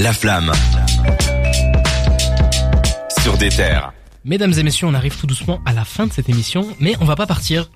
La 0.00 0.12
flamme. 0.12 0.52
Sur 3.22 3.36
des 3.36 3.48
terres. 3.48 3.92
Mesdames 4.24 4.52
et 4.52 4.62
messieurs, 4.62 4.86
on 4.86 4.94
arrive 4.94 5.16
tout 5.18 5.26
doucement 5.26 5.60
à 5.64 5.72
la 5.72 5.84
fin 5.84 6.06
de 6.06 6.12
cette 6.12 6.28
émission, 6.28 6.66
mais 6.80 6.94
on 7.00 7.04
va 7.04 7.16
pas 7.16 7.26
partir 7.26 7.70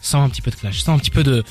sans 0.00 0.22
un 0.22 0.28
petit 0.28 0.42
peu 0.42 0.50
de 0.50 0.56
clash, 0.56 0.82
sans 0.82 0.94
un 0.94 0.98
petit 0.98 1.10
peu 1.10 1.22
de 1.22 1.42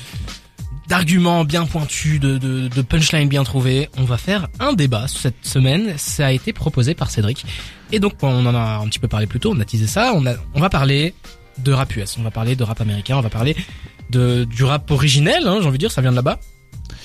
d'arguments 0.88 1.44
bien 1.44 1.64
pointus, 1.66 2.20
de, 2.20 2.38
de, 2.38 3.24
bien 3.26 3.44
trouvées. 3.44 3.88
On 3.96 4.04
va 4.04 4.18
faire 4.18 4.48
un 4.60 4.72
débat 4.72 5.08
cette 5.08 5.46
semaine. 5.46 5.94
Ça 5.96 6.26
a 6.26 6.32
été 6.32 6.52
proposé 6.52 6.94
par 6.94 7.10
Cédric. 7.10 7.44
Et 7.92 8.00
donc, 8.00 8.14
on 8.22 8.46
en 8.46 8.54
a 8.54 8.78
un 8.78 8.86
petit 8.88 8.98
peu 8.98 9.08
parlé 9.08 9.26
plus 9.26 9.40
tôt, 9.40 9.52
on 9.54 9.60
a 9.60 9.64
teasé 9.64 9.86
ça. 9.86 10.14
On 10.14 10.60
va 10.60 10.70
parler 10.70 11.14
de 11.58 11.72
rap 11.72 11.94
US, 11.96 12.16
on 12.18 12.22
va 12.22 12.30
parler 12.30 12.56
de 12.56 12.64
rap 12.64 12.80
américain, 12.80 13.16
on 13.16 13.22
va 13.22 13.30
parler 13.30 13.56
de, 14.10 14.44
du 14.44 14.64
rap 14.64 14.90
originel, 14.90 15.46
hein, 15.46 15.58
j'ai 15.60 15.66
envie 15.66 15.78
de 15.78 15.82
dire, 15.82 15.92
ça 15.92 16.00
vient 16.00 16.10
de 16.10 16.16
là-bas. 16.16 16.38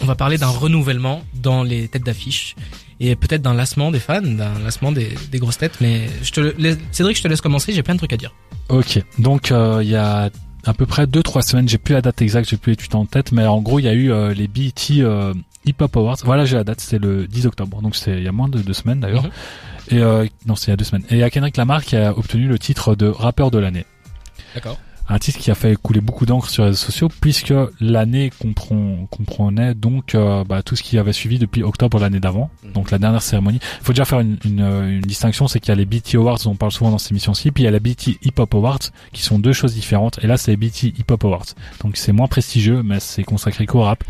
On 0.02 0.06
va 0.06 0.16
parler 0.16 0.38
d'un 0.38 0.48
renouvellement 0.48 1.24
dans 1.34 1.64
les 1.64 1.88
têtes 1.88 2.04
d'affiche 2.04 2.56
et 3.00 3.16
peut-être 3.16 3.42
d'un 3.42 3.54
lassement 3.54 3.92
des 3.92 4.00
fans, 4.00 4.22
d'un 4.22 4.60
lassement 4.60 4.92
des, 4.92 5.16
des 5.32 5.40
grosses 5.40 5.58
têtes. 5.58 5.78
Mais 5.82 6.08
je 6.22 6.32
te, 6.32 6.78
Cédric, 6.92 7.18
je 7.18 7.24
te 7.24 7.28
laisse 7.28 7.42
commencer. 7.42 7.74
J'ai 7.74 7.84
plein 7.84 7.94
de 7.94 8.00
trucs 8.00 8.14
à 8.14 8.18
dire. 8.18 8.34
Ok, 8.70 9.02
donc 9.18 9.52
euh, 9.52 9.80
il 9.82 9.90
y 9.90 9.96
a 9.96 10.30
à 10.66 10.74
peu 10.74 10.86
près 10.86 11.06
2-3 11.06 11.42
semaines, 11.42 11.70
j'ai 11.70 11.78
plus 11.78 11.94
la 11.94 12.02
date 12.02 12.22
exacte, 12.22 12.50
j'ai 12.50 12.58
plus 12.58 12.72
l'étude 12.72 12.94
en 12.96 13.06
tête, 13.06 13.32
mais 13.32 13.46
en 13.46 13.62
gros 13.62 13.80
il 13.80 13.86
y 13.86 13.88
a 13.88 13.94
eu 13.94 14.12
euh, 14.12 14.34
les 14.34 14.48
BET 14.48 14.74
euh, 15.00 15.34
Hip 15.66 15.76
Hop 15.80 15.96
Awards. 15.96 16.18
Voilà, 16.24 16.46
j'ai 16.46 16.58
la 16.58 16.64
date, 16.64 16.82
c'était 16.82 17.00
le 17.00 17.28
10 17.28 17.48
octobre, 17.48 17.82
donc 17.82 17.96
c'est 17.96 18.18
il 18.18 18.24
y 18.24 18.28
a 18.28 18.32
moins 18.32 18.50
de 18.50 18.60
deux 18.60 18.74
semaines 18.74 19.00
d'ailleurs. 19.00 19.24
Mhm. 19.24 19.32
Et 19.92 20.00
euh, 20.00 20.26
non, 20.46 20.56
c'est 20.56 20.68
il 20.68 20.70
y 20.70 20.74
a 20.74 20.78
deux 20.78 20.86
semaines. 20.86 21.06
Et 21.10 21.16
il 21.16 21.20
y 21.20 21.24
a 21.24 21.30
Kendrick 21.30 21.58
Lamar 21.58 21.84
qui 21.84 21.96
a 21.96 22.16
obtenu 22.16 22.48
le 22.48 22.60
titre 22.60 22.96
de 22.96 23.08
rappeur 23.08 23.50
de 23.50 23.58
l'année. 23.58 23.86
D'accord. 24.54 24.78
Un 25.12 25.18
titre 25.18 25.40
qui 25.40 25.50
a 25.50 25.56
fait 25.56 25.76
couler 25.76 26.02
beaucoup 26.02 26.28
d'encre 26.28 26.50
sur 26.50 26.64
les 26.64 26.70
réseaux 26.70 26.86
sociaux 26.86 27.10
puisque 27.20 27.54
l'année 27.82 28.32
comprend, 28.40 29.08
comprenait 29.10 29.74
donc 29.74 30.14
euh, 30.14 30.44
bah, 30.44 30.62
tout 30.62 30.76
ce 30.76 30.84
qui 30.84 31.00
avait 31.00 31.14
suivi 31.14 31.40
depuis 31.40 31.64
octobre 31.64 32.00
l'année 32.00 32.20
d'avant, 32.20 32.52
donc 32.76 32.92
la 32.92 33.00
dernière 33.00 33.24
cérémonie. 33.24 33.60
Il 33.82 33.86
faut 33.86 33.94
déjà 33.94 34.06
faire 34.06 34.20
une, 34.20 34.38
une, 34.46 34.62
une 34.62 35.02
distinction, 35.02 35.48
c'est 35.48 35.60
qu'il 35.60 35.70
y 35.70 35.72
a 35.72 35.76
les 35.76 35.86
BT 35.86 36.16
Awards, 36.16 36.38
on 36.46 36.56
parle 36.56 36.72
souvent 36.72 36.92
dans 36.92 37.00
cette 37.00 37.12
émission-ci, 37.12 37.50
puis 37.50 37.64
il 37.64 37.66
y 37.66 37.68
a 37.68 37.72
les 37.72 37.80
BT 37.80 38.20
Hip 38.24 38.34
Hop 38.38 38.54
Awards 38.54 38.80
qui 39.12 39.24
sont 39.24 39.40
deux 39.40 39.54
choses 39.54 39.74
différentes. 39.74 40.20
Et 40.24 40.28
là, 40.28 40.38
c'est 40.38 40.52
les 40.52 40.58
BT 40.58 40.94
Hip 41.00 41.06
Hop 41.10 41.24
Awards, 41.24 41.46
donc 41.84 41.98
c'est 41.98 42.12
moins 42.12 42.28
prestigieux, 42.28 42.84
mais 42.84 43.00
c'est 43.00 43.24
consacré 43.24 43.66
qu'au 43.66 43.82
rap. 43.82 44.04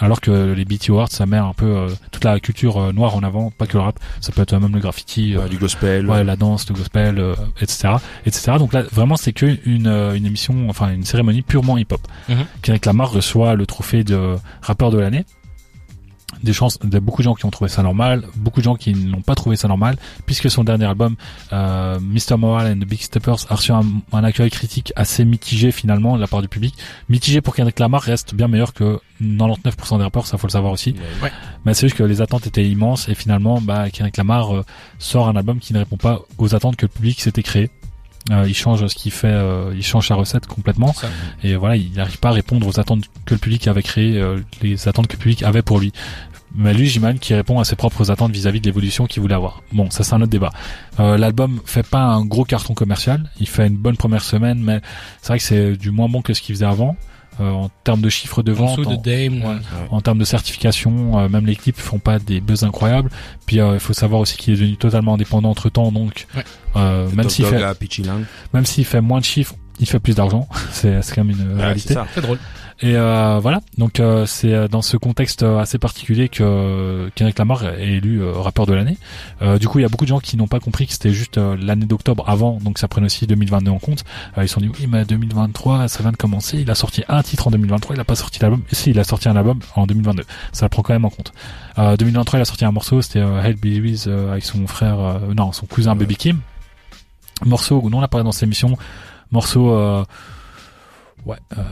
Alors 0.00 0.20
que 0.20 0.52
les 0.52 0.64
BT 0.64 0.90
Awards, 0.90 1.10
ça 1.10 1.26
met 1.26 1.36
un 1.36 1.52
peu 1.52 1.66
euh, 1.66 1.88
toute 2.12 2.24
la 2.24 2.38
culture 2.40 2.76
euh, 2.76 2.92
noire 2.92 3.16
en 3.16 3.22
avant, 3.22 3.50
pas 3.50 3.66
que 3.66 3.74
le 3.74 3.80
rap. 3.80 3.98
Ça 4.20 4.32
peut 4.32 4.42
être 4.42 4.56
même 4.56 4.72
le 4.72 4.80
graffiti, 4.80 5.34
euh, 5.36 5.42
Ouais, 5.42 5.48
du 5.48 5.56
gospel. 5.58 6.06
ouais, 6.08 6.22
la 6.24 6.36
danse, 6.36 6.68
le 6.68 6.74
gospel, 6.74 7.18
euh, 7.18 7.34
etc., 7.60 7.94
etc. 8.24 8.52
Donc 8.58 8.72
là, 8.72 8.82
vraiment, 8.92 9.16
c'est 9.16 9.32
que 9.32 9.58
une, 9.64 9.88
une 9.88 10.26
émission, 10.26 10.68
enfin 10.68 10.90
une 10.92 11.04
cérémonie 11.04 11.42
purement 11.42 11.76
hip-hop. 11.78 12.00
Mhm. 12.28 12.36
Kendrick 12.62 12.86
Lamar 12.86 13.10
reçoit 13.10 13.54
le 13.54 13.66
trophée 13.66 14.04
de 14.04 14.36
rappeur 14.62 14.90
de 14.90 14.98
l'année. 14.98 15.24
Des 16.42 16.52
chances, 16.52 16.78
de 16.78 16.98
beaucoup 16.98 17.22
de 17.22 17.24
gens 17.24 17.34
qui 17.34 17.44
ont 17.46 17.50
trouvé 17.50 17.68
ça 17.68 17.82
normal, 17.82 18.24
beaucoup 18.36 18.60
de 18.60 18.64
gens 18.64 18.76
qui 18.76 18.94
n'ont 18.94 19.22
pas 19.22 19.34
trouvé 19.34 19.56
ça 19.56 19.68
normal, 19.68 19.96
puisque 20.26 20.50
son 20.50 20.64
dernier 20.64 20.86
album, 20.86 21.16
euh, 21.52 21.98
Mr. 22.00 22.36
Moral 22.36 22.72
and 22.72 22.80
the 22.80 22.88
Big 22.88 23.00
Steppers, 23.00 23.46
a 23.48 23.54
reçu 23.54 23.72
un, 23.72 23.84
un 24.12 24.24
accueil 24.24 24.50
critique 24.50 24.92
assez 24.96 25.24
mitigé 25.24 25.72
finalement 25.72 26.16
de 26.16 26.20
la 26.20 26.26
part 26.26 26.42
du 26.42 26.48
public. 26.48 26.74
Mitigé 27.08 27.40
pour 27.40 27.54
Kendrick 27.54 27.78
Lamar 27.78 28.02
reste 28.02 28.34
bien 28.34 28.48
meilleur 28.48 28.72
que 28.72 29.00
99% 29.22 29.98
des 29.98 30.04
rappeurs, 30.04 30.26
ça 30.26 30.38
faut 30.38 30.46
le 30.46 30.52
savoir 30.52 30.72
aussi. 30.72 30.94
Ouais. 31.22 31.32
Mais 31.64 31.74
c'est 31.74 31.86
juste 31.86 31.96
que 31.96 32.04
les 32.04 32.20
attentes 32.20 32.46
étaient 32.46 32.66
immenses 32.68 33.08
et 33.08 33.14
finalement, 33.14 33.60
bah, 33.60 33.90
Kendrick 33.90 34.16
Lamar 34.16 34.54
euh, 34.54 34.64
sort 34.98 35.28
un 35.28 35.36
album 35.36 35.58
qui 35.58 35.72
ne 35.72 35.78
répond 35.78 35.96
pas 35.96 36.20
aux 36.38 36.54
attentes 36.54 36.76
que 36.76 36.86
le 36.86 36.90
public 36.90 37.20
s'était 37.20 37.42
créé. 37.42 37.70
Euh, 38.30 38.44
il 38.46 38.54
change 38.54 38.86
ce 38.86 38.94
qu'il 38.94 39.12
fait, 39.12 39.28
euh, 39.28 39.72
il 39.74 39.82
change 39.82 40.08
sa 40.08 40.14
recette 40.14 40.46
complètement 40.46 40.92
Ça. 40.92 41.08
et 41.42 41.56
voilà, 41.56 41.76
il 41.76 41.92
n'arrive 41.92 42.18
pas 42.18 42.28
à 42.28 42.32
répondre 42.32 42.66
aux 42.66 42.78
attentes 42.78 43.04
que 43.24 43.34
le 43.34 43.38
public 43.38 43.66
avait 43.68 43.82
créées, 43.82 44.18
euh, 44.18 44.40
les 44.60 44.86
attentes 44.86 45.06
que 45.06 45.14
le 45.14 45.18
public 45.18 45.42
avait 45.42 45.62
pour 45.62 45.78
lui. 45.80 45.92
Mais 46.54 46.72
lui, 46.74 46.86
j'imagine 46.88 47.18
qu'il 47.18 47.36
répond 47.36 47.60
à 47.60 47.64
ses 47.64 47.76
propres 47.76 48.10
attentes 48.10 48.32
vis-à-vis 48.32 48.60
de 48.60 48.66
l'évolution 48.66 49.06
qu'il 49.06 49.20
voulait 49.22 49.34
avoir. 49.34 49.62
Bon, 49.72 49.90
ça 49.90 50.02
c'est 50.04 50.14
un 50.14 50.20
autre 50.22 50.30
débat. 50.30 50.50
Euh, 50.98 51.16
L'album 51.18 51.60
fait 51.66 51.86
pas 51.86 52.00
un 52.02 52.24
gros 52.24 52.44
carton 52.44 52.74
commercial, 52.74 53.30
il 53.38 53.48
fait 53.48 53.66
une 53.66 53.76
bonne 53.76 53.96
première 53.96 54.22
semaine, 54.22 54.58
mais 54.62 54.80
c'est 55.20 55.28
vrai 55.28 55.38
que 55.38 55.44
c'est 55.44 55.76
du 55.76 55.90
moins 55.90 56.08
bon 56.08 56.22
que 56.22 56.32
ce 56.34 56.40
qu'il 56.40 56.54
faisait 56.54 56.64
avant. 56.66 56.96
Euh, 57.40 57.52
en 57.52 57.68
termes 57.84 58.00
de 58.00 58.08
chiffres 58.08 58.42
de 58.42 58.50
En 58.50 58.56
vente, 58.56 58.80
de 58.80 58.86
en- 58.86 58.96
Dame. 59.00 59.44
Ouais. 59.44 59.60
en 59.90 60.00
termes 60.00 60.18
de 60.18 60.24
certification, 60.24 61.20
euh, 61.20 61.28
même 61.28 61.46
les 61.46 61.54
clips 61.54 61.78
font 61.78 62.00
pas 62.00 62.18
des 62.18 62.40
buzz 62.40 62.64
incroyables. 62.64 63.10
Puis 63.46 63.60
euh, 63.60 63.74
il 63.74 63.80
faut 63.80 63.92
savoir 63.92 64.20
aussi 64.22 64.36
qu'il 64.36 64.54
est 64.54 64.56
devenu 64.56 64.76
totalement 64.76 65.14
indépendant 65.14 65.50
entre 65.50 65.68
temps, 65.68 65.92
donc 65.92 66.26
Ouais. 66.34 66.42
euh, 66.74 67.08
même 67.12 67.28
s'il 67.28 67.44
fait 67.44 67.62
même 68.52 68.66
s'il 68.66 68.84
fait 68.84 69.00
moins 69.00 69.20
de 69.20 69.24
chiffres, 69.24 69.54
il 69.80 69.86
fait 69.86 69.98
plus 70.00 70.14
d'argent. 70.14 70.48
c'est 70.72 71.02
c'est 71.02 71.14
quand 71.14 71.24
même 71.24 71.36
une 71.38 71.56
Ouais, 71.56 71.62
réalité. 71.64 71.94
c'est 72.14 72.20
drôle. 72.20 72.38
Et 72.80 72.94
euh, 72.94 73.40
voilà, 73.42 73.60
donc 73.76 73.98
euh, 73.98 74.24
c'est 74.24 74.54
euh, 74.54 74.68
dans 74.68 74.82
ce 74.82 74.96
contexte 74.96 75.42
euh, 75.42 75.58
assez 75.58 75.78
particulier 75.78 76.28
que 76.28 76.44
euh, 76.44 77.10
Kendrick 77.16 77.36
Lamar 77.36 77.64
est 77.64 77.88
élu 77.94 78.22
euh, 78.22 78.30
rappeur 78.34 78.66
de 78.66 78.72
l'année. 78.72 78.96
Euh, 79.42 79.58
du 79.58 79.66
coup, 79.66 79.80
il 79.80 79.82
y 79.82 79.84
a 79.84 79.88
beaucoup 79.88 80.04
de 80.04 80.10
gens 80.10 80.20
qui 80.20 80.36
n'ont 80.36 80.46
pas 80.46 80.60
compris 80.60 80.86
que 80.86 80.92
c'était 80.92 81.10
juste 81.10 81.38
euh, 81.38 81.56
l'année 81.60 81.86
d'octobre 81.86 82.22
avant, 82.28 82.58
donc 82.62 82.78
ça 82.78 82.86
prenne 82.86 83.04
aussi 83.04 83.26
2022 83.26 83.72
en 83.72 83.80
compte. 83.80 84.04
Euh, 84.36 84.44
ils 84.44 84.48
se 84.48 84.54
sont 84.54 84.60
dit 84.60 84.68
oui, 84.78 84.86
mais 84.88 85.04
2023, 85.04 85.88
ça 85.88 86.04
vient 86.04 86.12
de 86.12 86.16
commencer. 86.16 86.58
Il 86.60 86.70
a 86.70 86.76
sorti 86.76 87.02
un 87.08 87.20
titre 87.24 87.48
en 87.48 87.50
2023, 87.50 87.96
il 87.96 88.00
a 88.00 88.04
pas 88.04 88.14
sorti 88.14 88.38
l'album. 88.38 88.62
Et 88.70 88.76
si, 88.76 88.90
il 88.90 88.98
a 89.00 89.02
sorti 89.02 89.28
un 89.28 89.34
album 89.34 89.58
en 89.74 89.88
2022. 89.88 90.22
Ça 90.52 90.66
le 90.66 90.68
prend 90.70 90.82
quand 90.82 90.92
même 90.92 91.04
en 91.04 91.10
compte. 91.10 91.32
Euh, 91.78 91.96
2023, 91.96 92.38
il 92.38 92.42
a 92.42 92.44
sorti 92.44 92.64
un 92.64 92.70
morceau, 92.70 93.02
c'était 93.02 93.18
euh, 93.18 93.42
Help 93.42 93.60
Be 93.60 93.82
With 93.82 94.06
euh, 94.06 94.30
avec 94.30 94.44
son 94.44 94.68
frère, 94.68 95.00
euh, 95.00 95.34
non, 95.36 95.50
son 95.50 95.66
cousin 95.66 95.96
Baby 95.96 96.14
Kim. 96.14 96.38
Morceau, 97.44 97.80
où 97.82 97.90
on 97.92 98.00
l'a 98.00 98.06
parlé 98.06 98.22
dans 98.22 98.30
cette 98.32 98.44
émission. 98.44 98.76
Morceau, 99.30 99.70
euh, 99.70 100.04
ouais. 101.26 101.36
Euh, 101.56 101.62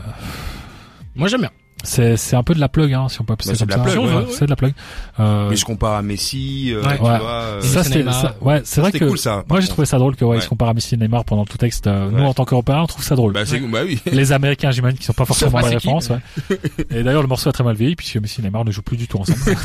Moi 1.15 1.27
j'aime 1.27 1.41
bien. 1.41 1.51
C'est 1.87 2.17
c'est 2.17 2.35
un 2.35 2.43
peu 2.43 2.53
de 2.53 2.59
la 2.59 2.67
plug 2.69 2.93
hein 2.93 3.07
si 3.09 3.21
on 3.21 3.23
peut 3.23 3.33
appeler 3.33 3.49
Bah, 3.51 3.55
ça 3.55 3.65
comme 3.65 3.83
de 3.83 3.87
la 3.87 3.91
ça. 3.93 3.99
Ouais, 4.01 4.13
ouais, 4.25 4.25
c'est 4.31 4.45
de 4.45 4.49
la 4.49 4.55
plug 4.55 4.73
euh, 5.19 5.49
Mais 5.49 5.55
je 5.55 5.65
compare 5.65 5.93
à 5.93 6.01
Messi, 6.01 6.71
euh, 6.73 6.81
Ouais. 6.83 6.97
tu 6.97 7.03
Ouais. 7.03 7.17
vois. 7.19 7.21
euh, 7.21 7.61
ça 7.61 7.83
c'était 7.83 8.03
ouais 8.41 8.61
c'est 8.65 8.81
vrai 8.81 8.91
que 8.91 9.05
cool 9.05 9.17
ça. 9.17 9.43
moi 9.49 9.59
j'ai 9.61 9.67
trouvé 9.67 9.85
ça 9.85 9.97
drôle 9.97 10.15
que 10.15 10.25
ouais, 10.25 10.35
ils 10.35 10.39
Ouais. 10.39 10.43
se 10.43 10.49
comparent 10.49 10.69
à 10.69 10.73
Messi 10.73 10.95
et 10.95 10.97
Neymar 10.97 11.23
pendant 11.25 11.45
tout 11.45 11.57
texte 11.57 11.87
euh, 11.87 12.09
nous 12.11 12.17
Ouais. 12.19 12.25
en 12.25 12.33
tant 12.33 12.45
qu'Européens 12.45 12.81
on 12.81 12.87
trouve 12.87 13.03
ça 13.03 13.15
drôle 13.15 13.33
Bah, 13.33 13.41
bah 13.71 13.79
oui. 13.85 13.99
les 14.11 14.31
Américains 14.31 14.71
j'imagine 14.71 14.97
qui 14.97 15.05
sont 15.05 15.13
pas 15.13 15.25
forcément 15.25 15.57
références 15.59 16.09
ouais. 16.09 16.57
et 16.91 17.03
d'ailleurs 17.03 17.21
le 17.21 17.27
morceau 17.27 17.49
a 17.49 17.53
très 17.53 17.63
mal 17.63 17.75
vieilli 17.75 17.95
puisque 17.95 18.17
Messi 18.17 18.41
et 18.41 18.43
Neymar 18.43 18.65
ne 18.65 18.71
jouent 18.71 18.81
plus 18.81 18.97
du 18.97 19.07
tout 19.07 19.19
ensemble 19.19 19.39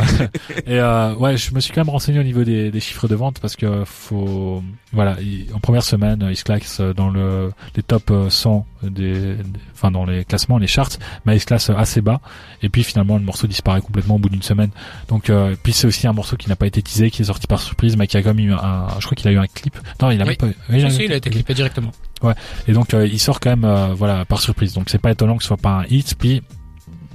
et 0.66 0.78
euh, 0.80 1.14
ouais 1.14 1.36
je 1.36 1.54
me 1.54 1.60
suis 1.60 1.72
quand 1.72 1.80
même 1.82 1.90
renseigné 1.90 2.18
au 2.18 2.22
niveau 2.24 2.44
des, 2.44 2.70
des 2.70 2.80
chiffres 2.80 3.08
de 3.08 3.14
vente 3.14 3.38
parce 3.40 3.56
que 3.56 3.84
faut 3.84 4.62
voilà 4.92 5.16
il- 5.20 5.46
en 5.54 5.60
première 5.60 5.82
semaine 5.82 6.26
il 6.30 6.36
se 6.36 6.44
classe 6.44 6.80
dans 6.80 7.10
le 7.10 7.50
les 7.76 7.82
top 7.82 8.10
euh, 8.10 8.30
100 8.30 8.66
des, 8.82 9.34
des- 9.34 9.36
enfin 9.74 9.90
dans 9.90 10.04
les 10.04 10.24
classements 10.24 10.58
les 10.58 10.66
charts 10.66 10.90
mais 11.24 11.36
il 11.36 11.40
se 11.40 11.46
classe 11.46 11.70
assez 11.70 12.00
bas. 12.00 12.20
Et 12.62 12.68
puis 12.68 12.84
finalement 12.84 13.16
le 13.18 13.24
morceau 13.24 13.46
disparaît 13.46 13.80
complètement 13.80 14.16
au 14.16 14.18
bout 14.18 14.28
d'une 14.28 14.42
semaine. 14.42 14.70
Donc 15.08 15.30
euh, 15.30 15.54
puis 15.62 15.72
c'est 15.72 15.86
aussi 15.86 16.06
un 16.06 16.12
morceau 16.12 16.36
qui 16.36 16.48
n'a 16.48 16.56
pas 16.56 16.66
été 16.66 16.82
teasé 16.82 17.10
qui 17.10 17.22
est 17.22 17.26
sorti 17.26 17.46
par 17.46 17.60
surprise 17.60 17.96
mais 17.96 18.06
qui 18.06 18.16
a 18.16 18.22
quand 18.22 18.34
même 18.34 18.46
eu 18.48 18.52
un 18.52 18.86
je 19.00 19.04
crois 19.06 19.14
qu'il 19.16 19.28
a 19.28 19.32
eu 19.32 19.38
un 19.38 19.46
clip. 19.46 19.76
Non 20.02 20.10
il 20.10 20.20
a 20.20 20.24
Oui. 20.24 20.30
même 20.30 20.36
pas 20.36 20.46
oui, 20.70 20.80
Si, 20.90 20.90
si, 20.96 21.04
il 21.04 21.12
a 21.12 21.16
été 21.16 21.30
clippé 21.30 21.54
directement. 21.54 21.90
et 22.66 22.72
donc 22.72 22.94
euh, 22.94 23.06
il 23.06 23.18
sort 23.18 23.40
quand 23.40 23.50
même 23.50 23.64
euh, 23.64 23.94
voilà 23.94 24.24
par 24.24 24.40
surprise. 24.40 24.74
Donc 24.74 24.90
c'est 24.90 24.98
pas 25.00 25.10
étonnant 25.10 25.36
que 25.36 25.42
ce 25.42 25.48
soit 25.48 25.56
pas 25.56 25.80
un 25.80 25.84
hit 25.90 26.14
puis 26.18 26.42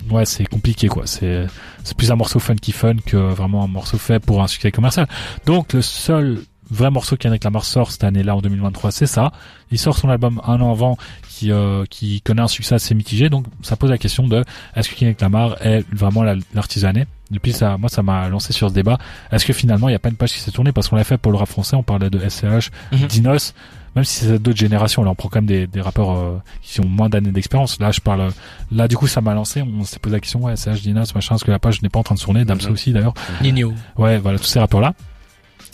ouais 0.10 0.26
c'est 0.26 0.46
compliqué 0.46 0.88
quoi. 0.90 1.08
C'est 1.08 1.48
c'est 1.84 1.96
plus 1.98 2.12
un 2.12 2.16
morceau 2.16 2.40
funky 2.40 2.72
fun 2.72 2.96
que 3.06 3.16
vraiment 3.18 3.64
un 3.64 3.68
morceau 3.68 3.98
fait 3.98 4.20
pour 4.20 4.42
un 4.44 4.48
succès 4.48 4.72
commercial. 4.72 5.08
Donc 5.46 5.74
le 5.74 5.82
seul 5.82 6.40
vrai 6.74 6.92
morceau 6.92 7.16
qu'Henrik 7.18 7.44
Lamar 7.44 7.64
sort 7.66 7.92
cette 7.92 8.04
année-là 8.04 8.36
en 8.36 8.42
2023 8.42 8.92
c'est 8.92 9.06
ça. 9.06 9.32
Il 9.72 9.78
sort 9.80 9.98
son 9.98 10.10
album 10.10 10.42
un 10.46 10.60
an 10.62 10.72
avant 10.72 10.98
qui 11.30 11.52
euh, 11.52 11.86
qui 11.90 12.22
connaît 12.22 12.42
un 12.42 12.48
succès 12.48 12.76
assez 12.76 12.94
mitigé. 12.96 13.30
Donc 13.30 13.46
ça 13.62 13.76
pose 13.76 13.90
la 13.90 13.98
question 13.98 14.28
de 14.28 14.44
est-ce 14.76 14.90
que 14.90 14.96
Kendrick 14.96 15.22
Lamar 15.22 15.56
est 15.66 15.86
vraiment 15.94 16.24
la- 16.24 16.36
l'artiste 16.54 16.84
de 16.84 16.88
l'année 16.88 17.06
depuis 17.32 17.54
ça 17.54 17.78
moi 17.78 17.90
ça 17.90 18.04
m'a 18.04 18.28
lancé 18.30 18.54
sur 18.54 18.70
ce 18.70 18.74
débat. 18.74 18.98
Est-ce 19.32 19.46
que 19.46 19.54
finalement 19.54 19.90
il 19.90 19.94
y 19.94 19.96
a 19.96 20.00
pas 20.00 20.10
une 20.10 20.16
page 20.16 20.34
qui 20.34 20.40
s'est 20.40 20.52
tournée? 20.52 20.72
Parce 20.72 20.88
qu'on 20.90 20.96
l'a 20.96 21.04
fait 21.04 21.18
pour 21.18 21.32
le 21.32 21.38
rap 21.38 21.48
français 21.50 21.76
on 21.76 21.84
parlait 21.84 22.10
de 22.10 22.20
SCH 22.20 22.70
Mhm. 22.92 23.08
Dinos. 23.08 23.54
Même 23.96 24.06
si 24.06 24.26
c'est 24.26 24.40
d'autres 24.40 24.58
générations 24.58 25.04
là 25.04 25.12
on 25.12 25.16
prend 25.16 25.30
quand 25.30 25.38
même 25.38 25.46
des, 25.46 25.68
des 25.68 25.80
rappeurs 25.82 26.12
euh, 26.12 26.42
qui 26.64 26.80
ont 26.82 26.88
moins 26.88 27.10
d'années 27.10 27.32
d'expérience. 27.32 27.80
Là 27.80 27.92
je 27.92 28.00
parle 28.02 28.32
là 28.72 28.88
du 28.88 28.98
coup 28.98 29.06
ça 29.08 29.22
m'a 29.22 29.34
lancé. 29.36 29.62
On 29.62 29.84
s'est 29.84 30.00
posé 30.00 30.16
la 30.16 30.20
question 30.20 30.42
ouais 30.42 30.56
SCH 30.56 30.82
Dinos 30.82 31.14
machin 31.14 31.36
est-ce 31.36 31.46
que 31.46 31.52
la 31.52 31.60
page 31.60 31.82
n'est 31.84 31.90
pas 31.90 32.00
en 32.00 32.04
train 32.04 32.16
de 32.16 32.20
tourner 32.20 32.44
Damso 32.46 32.68
Mhm. 32.70 32.74
aussi 32.74 32.92
d'ailleurs. 32.94 33.14
Nino. 33.42 33.72
Ouais, 33.98 34.18
voilà, 34.18 34.38
tous 34.40 34.46
ces 34.46 34.60
rappeurs-là. 34.60 34.94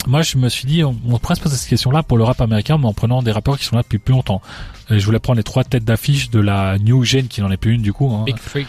Moi, 0.06 0.22
je 0.22 0.38
me 0.38 0.48
suis 0.48 0.66
dit, 0.66 0.82
on, 0.82 0.96
on 1.08 1.18
pourrait 1.18 1.34
se 1.34 1.40
poser 1.40 1.56
cette 1.56 1.68
question-là 1.68 2.02
pour 2.02 2.16
le 2.18 2.24
rap 2.24 2.40
américain, 2.40 2.78
mais 2.78 2.86
en 2.86 2.94
prenant 2.94 3.22
des 3.22 3.32
rappeurs 3.32 3.58
qui 3.58 3.64
sont 3.64 3.76
là 3.76 3.82
depuis 3.82 3.98
plus 3.98 4.12
longtemps. 4.12 4.40
Et 4.88 4.98
je 4.98 5.06
voulais 5.06 5.18
prendre 5.20 5.36
les 5.36 5.44
trois 5.44 5.62
têtes 5.62 5.84
d'affiche 5.84 6.30
de 6.30 6.40
la 6.40 6.76
New 6.78 7.04
Gen, 7.04 7.28
qui 7.28 7.40
n'en 7.42 7.50
est 7.50 7.56
plus 7.56 7.74
une 7.74 7.82
du 7.82 7.92
coup. 7.92 8.10
Hein. 8.12 8.24
Big 8.24 8.38
Freak. 8.38 8.66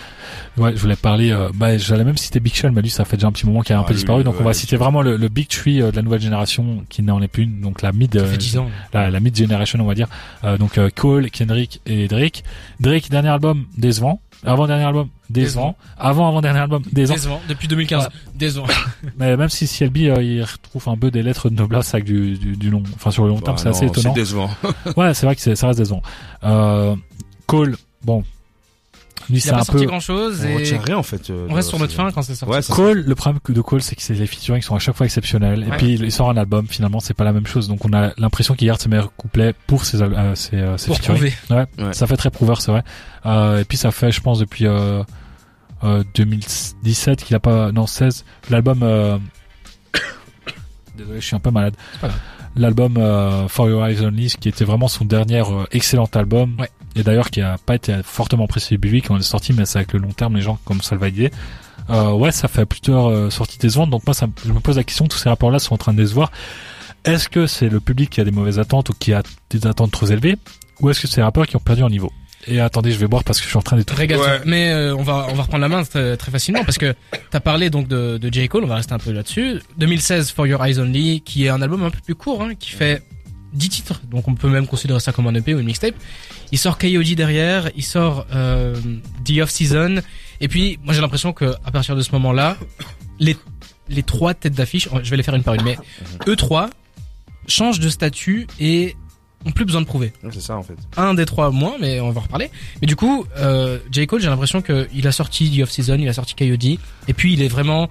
Ouais, 0.58 0.72
je 0.76 0.80
voulais 0.82 0.96
parler. 0.96 1.32
Euh, 1.32 1.50
bah, 1.56 1.78
j'allais 1.78 2.04
même 2.04 2.18
citer 2.18 2.40
Big 2.40 2.54
Sean, 2.54 2.72
mais 2.72 2.82
lui, 2.82 2.90
ça 2.92 3.06
fait 3.06 3.18
déjà 3.18 3.28
un 3.28 3.32
petit 3.32 3.46
moment 3.48 3.62
qu'il 3.62 3.74
a 3.76 3.80
un 3.80 3.82
Ah, 3.82 3.86
peu 3.86 3.94
lui, 3.94 3.98
disparu. 3.98 4.24
Donc, 4.24 4.36
on 4.40 4.44
va 4.44 4.54
citer 4.54 4.76
vraiment 4.76 5.02
le, 5.02 5.18
le 5.18 5.30
Big 5.30 5.48
Tree 5.48 5.82
euh, 5.82 5.90
de 5.90 5.96
la 5.96 6.02
nouvelle 6.04 6.22
génération, 6.22 6.84
qui 6.90 7.02
n'en 7.02 7.22
est 7.22 7.28
plus 7.28 7.44
une. 7.44 7.62
Donc, 7.62 7.82
la 7.82 7.92
mid, 7.92 8.16
euh, 8.16 8.26
fait 8.26 8.38
10 8.38 8.58
ans. 8.60 8.70
la, 8.94 9.10
la 9.10 9.20
mid 9.20 9.36
generation, 9.36 9.80
on 9.82 9.86
va 9.86 9.96
dire. 9.96 10.08
Euh, 10.44 10.58
donc, 10.58 10.78
euh, 10.78 10.90
Cole, 10.96 11.32
Kendrick 11.32 11.82
et 11.88 12.08
Drake. 12.08 12.44
Drake, 12.80 13.10
dernier 13.10 13.30
album 13.30 13.66
décevant. 13.78 14.20
Avant 14.44 14.68
dernier 14.68 14.86
album 14.86 15.08
décevant. 15.30 15.76
Avant 15.98 16.28
avant 16.28 16.42
dernier 16.42 16.60
album 16.60 16.82
décevant. 16.92 17.16
Décevant. 17.16 17.42
Depuis 17.48 17.68
2015. 17.68 18.10
Décevant. 18.36 18.66
Mais 19.18 19.38
même 19.38 19.50
si 19.50 19.68
CLB 19.68 19.98
euh, 20.08 20.24
il 20.24 20.44
retrouve 20.44 20.90
un 20.90 20.98
peu 20.98 21.12
des 21.12 21.22
lettres 21.22 21.50
de 21.50 21.56
noblesse 21.56 21.94
avec 21.94 22.06
du, 22.06 22.38
du, 22.38 22.58
du 22.58 22.70
long, 22.70 22.84
enfin 22.96 23.12
sur 23.12 23.24
le 23.24 23.30
long 23.30 23.40
terme, 23.40 23.58
Bah 23.58 23.62
c'est 23.62 23.70
assez 23.70 23.86
étonnant. 23.86 24.14
C'est 24.14 24.20
décevant. 24.20 24.50
Ouais, 24.98 25.14
c'est 25.14 25.26
vrai 25.26 25.36
que 25.36 25.56
ça 25.56 25.68
reste 25.68 25.80
décevant. 25.80 26.02
Euh, 26.44 26.96
Cole, 27.46 27.78
bon, 28.04 28.24
Lui, 29.30 29.40
Il 29.40 29.50
a 29.50 29.54
pas 29.54 29.60
un 29.60 29.64
sorti 29.64 29.82
peu. 29.82 29.88
grand 29.88 30.00
chose 30.00 30.46
On 30.50 30.56
retient 30.56 30.80
rien 30.82 30.98
en 30.98 31.04
fait. 31.04 31.30
euh, 31.30 31.48
on 31.50 31.54
reste 31.54 31.70
sur 31.70 31.80
notre 31.80 31.94
fin 31.94 32.12
quand 32.12 32.22
c'est 32.22 32.36
sorti. 32.36 32.54
Ouais, 32.54 32.62
c'est 32.62 32.74
Cole, 32.74 33.04
le 33.06 33.16
problème 33.16 33.40
de 33.48 33.62
Cole, 33.62 33.82
c'est 33.82 33.96
que 33.96 34.02
c'est 34.02 34.14
les 34.14 34.28
featuring 34.28 34.62
sont 34.62 34.76
à 34.76 34.80
chaque 34.80 34.96
fois 34.96 35.06
exceptionnels. 35.06 35.64
Et 35.68 35.72
puis 35.78 35.94
il 35.94 36.12
sort 36.12 36.30
un 36.30 36.38
album, 36.38 36.68
finalement, 36.68 37.00
c'est 37.00 37.14
pas 37.14 37.24
la 37.24 37.34
même 37.34 37.48
chose. 37.48 37.68
Donc 37.68 37.86
on 37.86 37.94
a 37.94 38.12
l'impression 38.18 38.56
qu'il 38.56 38.68
garde 38.68 38.80
ses 38.82 38.90
meilleurs 38.90 39.16
couplets 39.16 39.54
pour 39.68 39.86
ses, 39.86 40.02
euh, 40.02 40.36
ses, 40.36 40.56
euh, 40.58 40.78
ses 40.78 40.88
pour 40.88 40.98
featuring. 40.98 41.18
prouver. 41.18 41.34
Ouais, 41.78 41.86
Ouais. 41.86 41.94
ça 41.94 42.08
fait 42.08 42.18
très 42.18 42.30
prouveur, 42.32 42.62
c'est 42.62 42.72
vrai. 42.72 42.84
Euh, 43.26 43.60
et 43.60 43.66
puis 43.66 43.78
ça 43.78 43.92
fait, 43.92 44.12
je 44.12 44.22
pense, 44.22 44.40
depuis 44.40 44.66
euh, 44.68 45.04
euh, 45.84 46.04
2017 46.16 47.24
qu'il 47.24 47.36
a 47.36 47.40
pas, 47.40 47.72
non 47.72 47.88
16, 47.88 48.26
l'album. 48.50 48.80
Euh... 48.84 49.18
Désolé, 50.98 51.20
je 51.22 51.26
suis 51.26 51.36
un 51.36 51.40
peu 51.40 51.52
malade. 51.52 51.76
L'album 52.56 52.98
euh, 52.98 53.48
For 53.48 53.70
Your 53.70 53.86
Eyes 53.88 54.02
Only, 54.06 54.28
qui 54.40 54.50
était 54.50 54.66
vraiment 54.66 54.90
son 54.90 55.06
dernier 55.06 55.40
euh, 55.40 55.64
excellent 55.72 56.10
album. 56.14 56.58
Ouais. 56.60 56.70
Et 56.96 57.04
d'ailleurs 57.04 57.30
qui 57.30 57.42
a 57.42 57.58
pas 57.58 57.76
été 57.76 57.96
fortement 58.04 58.46
apprécié 58.46 58.78
du 58.78 58.82
public 58.82 59.08
quand 59.08 59.16
il 59.16 59.22
est 59.22 59.24
sorti, 59.24 59.54
mais 59.54 59.66
c'est 59.66 59.80
avec 59.80 59.94
le 59.94 60.00
long 60.00 60.12
terme 60.12 60.36
les 60.36 60.42
gens 60.42 60.60
comme 60.66 60.82
ça 60.82 60.96
le 60.96 61.02
valider. 61.02 61.32
Euh, 61.90 62.12
ouais, 62.12 62.32
ça 62.32 62.48
fait 62.48 62.66
plusieurs 62.66 63.10
euh, 63.10 63.30
sorties 63.30 63.58
décevantes. 63.58 63.90
Donc 63.90 64.06
moi, 64.06 64.14
ça, 64.14 64.28
je 64.46 64.52
me 64.52 64.60
pose 64.60 64.78
la 64.78 64.84
question, 64.84 65.08
tous 65.08 65.18
ces 65.18 65.30
rapports-là 65.30 65.60
sont 65.60 65.74
en 65.74 65.78
train 65.78 65.94
de 65.94 65.98
décevoir. 65.98 66.32
Est-ce 67.04 67.30
que 67.30 67.48
c'est 67.48 67.70
le 67.70 67.80
public 67.80 68.10
qui 68.10 68.22
a 68.22 68.24
des 68.24 68.32
mauvaises 68.32 68.60
attentes 68.60 68.90
ou 68.90 68.94
qui 68.94 69.14
a 69.14 69.24
des 69.50 69.66
attentes 69.66 69.92
trop 69.92 70.06
élevées, 70.06 70.38
ou 70.80 70.90
est-ce 70.90 71.02
que 71.02 71.08
c'est 71.08 71.18
les 71.18 71.24
rappeurs 71.24 71.48
qui 71.48 71.56
ont 71.56 71.60
perdu 71.60 71.84
en 71.84 71.90
niveau? 71.90 72.12
Et 72.48 72.60
attendez, 72.60 72.92
je 72.92 72.98
vais 72.98 73.08
boire 73.08 73.24
parce 73.24 73.40
que 73.40 73.44
je 73.44 73.50
suis 73.50 73.58
en 73.58 73.62
train. 73.62 73.80
Régale-toi. 73.88 74.28
Ouais. 74.28 74.42
Mais 74.46 74.72
euh, 74.72 74.96
on 74.96 75.04
va 75.04 75.28
on 75.30 75.36
va 75.36 75.44
reprendre 75.44 75.62
la 75.62 75.70
main 75.70 75.84
très, 75.84 76.18
très 76.18 76.32
facilement 76.32 76.64
parce 76.64 76.78
que 76.78 76.96
t'as 77.30 77.40
parlé 77.40 77.70
donc 77.70 77.88
de, 77.88 78.18
de 78.18 78.34
J 78.34 78.48
Cole, 78.48 78.64
on 78.64 78.68
va 78.68 78.76
rester 78.76 78.94
un 78.94 79.00
peu 79.00 79.12
là-dessus. 79.12 79.62
2016 79.78 80.32
For 80.32 80.48
Your 80.48 80.64
Eyes 80.66 80.80
Only, 80.80 81.22
qui 81.22 81.46
est 81.46 81.50
un 81.50 81.62
album 81.62 81.84
un 81.84 81.92
peu 81.92 82.00
plus 82.04 82.16
court, 82.16 82.42
hein, 82.42 82.56
qui 82.56 82.72
fait 82.72 83.04
10 83.54 83.70
titres, 83.70 84.02
donc 84.10 84.28
on 84.28 84.36
peut 84.36 84.50
même 84.50 84.68
considérer 84.68 85.00
ça 85.00 85.12
comme 85.12 85.28
un 85.28 85.36
EP 85.36 85.54
ou 85.54 85.60
une 85.60 85.66
mixtape. 85.66 85.96
Il 86.52 86.58
sort 86.58 86.78
K.O.D. 86.78 87.16
derrière, 87.16 87.70
il 87.76 87.84
sort 87.84 88.26
euh, 88.34 88.76
The 89.26 89.40
Off 89.42 89.50
Season, 89.50 90.02
et 90.40 90.48
puis 90.48 90.80
moi 90.84 90.94
j'ai 90.94 91.02
l'impression 91.02 91.34
que 91.34 91.54
à 91.66 91.72
partir 91.72 91.96
de 91.96 92.02
ce 92.02 92.12
moment-là, 92.14 92.58
les 93.20 93.36
les 93.90 94.04
trois 94.04 94.34
têtes 94.34 94.54
d'affiche, 94.54 94.88
je 95.04 95.10
vais 95.10 95.18
les 95.18 95.24
faire 95.24 95.36
une 95.36 95.44
par 95.44 95.54
une, 95.54 95.64
mais 95.64 95.78
eux 96.28 96.36
trois 96.36 96.70
changent 97.48 97.80
de 97.80 97.90
statut 97.90 98.48
et 98.60 98.96
ont 99.46 99.52
plus 99.52 99.66
besoin 99.66 99.82
de 99.82 99.86
prouver 99.88 100.14
C'est 100.32 100.42
ça 100.42 100.56
en 100.58 100.64
fait. 100.64 100.76
un 100.98 101.14
des 101.14 101.26
trois 101.26 101.50
moins, 101.52 101.76
mais 101.80 102.00
on 102.00 102.12
va 102.12 102.20
en 102.20 102.24
reparler. 102.24 102.50
Mais 102.82 102.88
du 102.88 102.96
coup, 102.96 103.26
euh, 103.38 103.80
J. 103.92 104.06
Cole, 104.08 104.22
j'ai 104.22 104.28
l'impression 104.30 104.62
qu'il 104.62 105.08
a 105.08 105.12
sorti 105.12 105.50
The 105.58 105.64
Off-Season, 105.64 105.96
il 106.00 106.08
a 106.10 106.14
sorti 106.14 106.36
K.O.D. 106.36 106.80
Et 107.08 107.14
puis 107.14 107.34
il 107.34 107.42
est 107.42 107.48
vraiment 107.48 107.90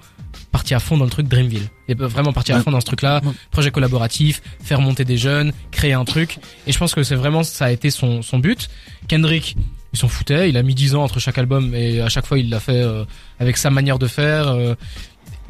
parti 0.51 0.73
à 0.73 0.79
fond 0.79 0.97
dans 0.97 1.05
le 1.05 1.11
truc 1.11 1.27
Dreamville. 1.27 1.67
Il 1.87 1.91
est 1.93 2.01
vraiment 2.01 2.33
parti 2.33 2.51
à 2.51 2.61
fond 2.61 2.71
dans 2.71 2.79
ce 2.79 2.85
truc-là. 2.85 3.21
Ouais. 3.23 3.31
Projet 3.51 3.71
collaboratif, 3.71 4.41
faire 4.63 4.81
monter 4.81 5.05
des 5.05 5.17
jeunes, 5.17 5.51
créer 5.71 5.93
un 5.93 6.05
truc. 6.05 6.39
Et 6.67 6.71
je 6.71 6.77
pense 6.77 6.93
que 6.93 7.03
c'est 7.03 7.15
vraiment, 7.15 7.43
ça 7.43 7.65
a 7.65 7.71
été 7.71 7.89
son, 7.89 8.21
son 8.21 8.39
but. 8.39 8.69
Kendrick, 9.07 9.55
il 9.93 9.99
s'en 9.99 10.07
foutait. 10.07 10.49
Il 10.49 10.57
a 10.57 10.63
mis 10.63 10.73
10 10.75 10.95
ans 10.95 11.03
entre 11.03 11.19
chaque 11.19 11.37
album 11.37 11.73
et 11.75 11.99
à 12.01 12.07
chaque 12.09 12.25
fois 12.25 12.37
il 12.39 12.49
l'a 12.49 12.59
fait 12.61 12.81
euh, 12.81 13.03
avec 13.39 13.57
sa 13.57 13.69
manière 13.69 13.99
de 13.99 14.07
faire. 14.07 14.47
euh, 14.49 14.75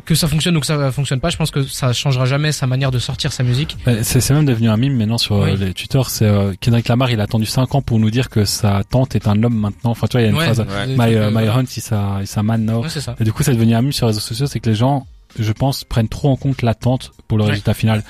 que 0.06 0.15
ça 0.15 0.27
fonctionne 0.27 0.56
ou 0.57 0.59
que 0.59 0.65
ça 0.65 0.92
fonctionne 0.92 1.19
pas, 1.19 1.30
je 1.30 1.38
pense 1.38 1.51
que 1.51 1.63
ça 1.63 1.94
changera 1.94 2.25
jamais 2.25 2.51
sa 2.51 2.68
manière 2.68 2.92
de 2.92 3.00
sortir 3.00 3.31
sa 3.33 3.44
musique. 3.44 3.77
C'est 4.03 4.21
c'est 4.21 4.33
même 4.33 4.45
devenu 4.45 4.69
un 4.69 4.77
mime 4.77 4.95
maintenant 4.98 5.18
sur 5.18 5.36
euh, 5.36 5.45
Oui. 5.51 5.57
les 5.57 5.74
Twitter. 5.74 6.01
C'est 6.07 6.25
euh, 6.25 6.53
Kendrick 6.59 6.88
Lamar, 6.88 7.12
il 7.12 7.19
a 7.19 7.24
attendu 7.24 7.45
5 7.45 7.75
ans 7.75 7.81
pour 7.81 8.00
nous 8.00 8.09
dire 8.12 8.30
que 8.30 8.45
sa 8.45 8.83
tante 8.83 9.15
est 9.15 9.27
un 9.27 9.42
homme 9.44 9.56
maintenant. 9.57 9.92
Enfin, 9.92 10.07
tu 10.07 10.13
vois, 10.13 10.21
il 10.21 10.25
y 10.25 10.27
a 10.27 10.30
une 10.31 10.38
Ouais. 10.38 10.45
phrase. 10.45 10.59
Ouais. 10.59 10.88
My, 10.88 11.15
euh, 11.15 11.24
euh, 11.24 11.27
my 11.27 11.33
voilà. 11.33 11.57
hunt 11.57 11.63
is 11.77 11.83
a, 11.92 12.21
is 12.24 12.33
a 12.36 12.44
man 12.44 12.65
now. 12.65 12.81
Ouais, 12.83 12.89
c'est 12.89 13.01
ça. 13.01 13.15
Et 13.19 13.24
du 13.24 13.31
coup, 13.33 13.44
c'est 13.44 13.53
devenu 13.53 13.74
un 13.75 13.81
mime 13.81 13.92
sur 13.92 14.06
les 14.07 14.12
réseaux 14.12 14.19
sociaux, 14.19 14.48
c'est 14.48 14.59
que 14.59 14.69
les 14.69 14.75
gens, 14.75 15.06
je 15.39 15.51
pense, 15.51 15.83
prennent 15.83 16.09
trop 16.09 16.30
en 16.30 16.36
compte 16.36 16.62
l'attente 16.62 17.12
pour 17.27 17.38
le 17.38 17.44
Ouais. 17.45 17.50
résultat 17.51 17.74
final. 17.74 18.04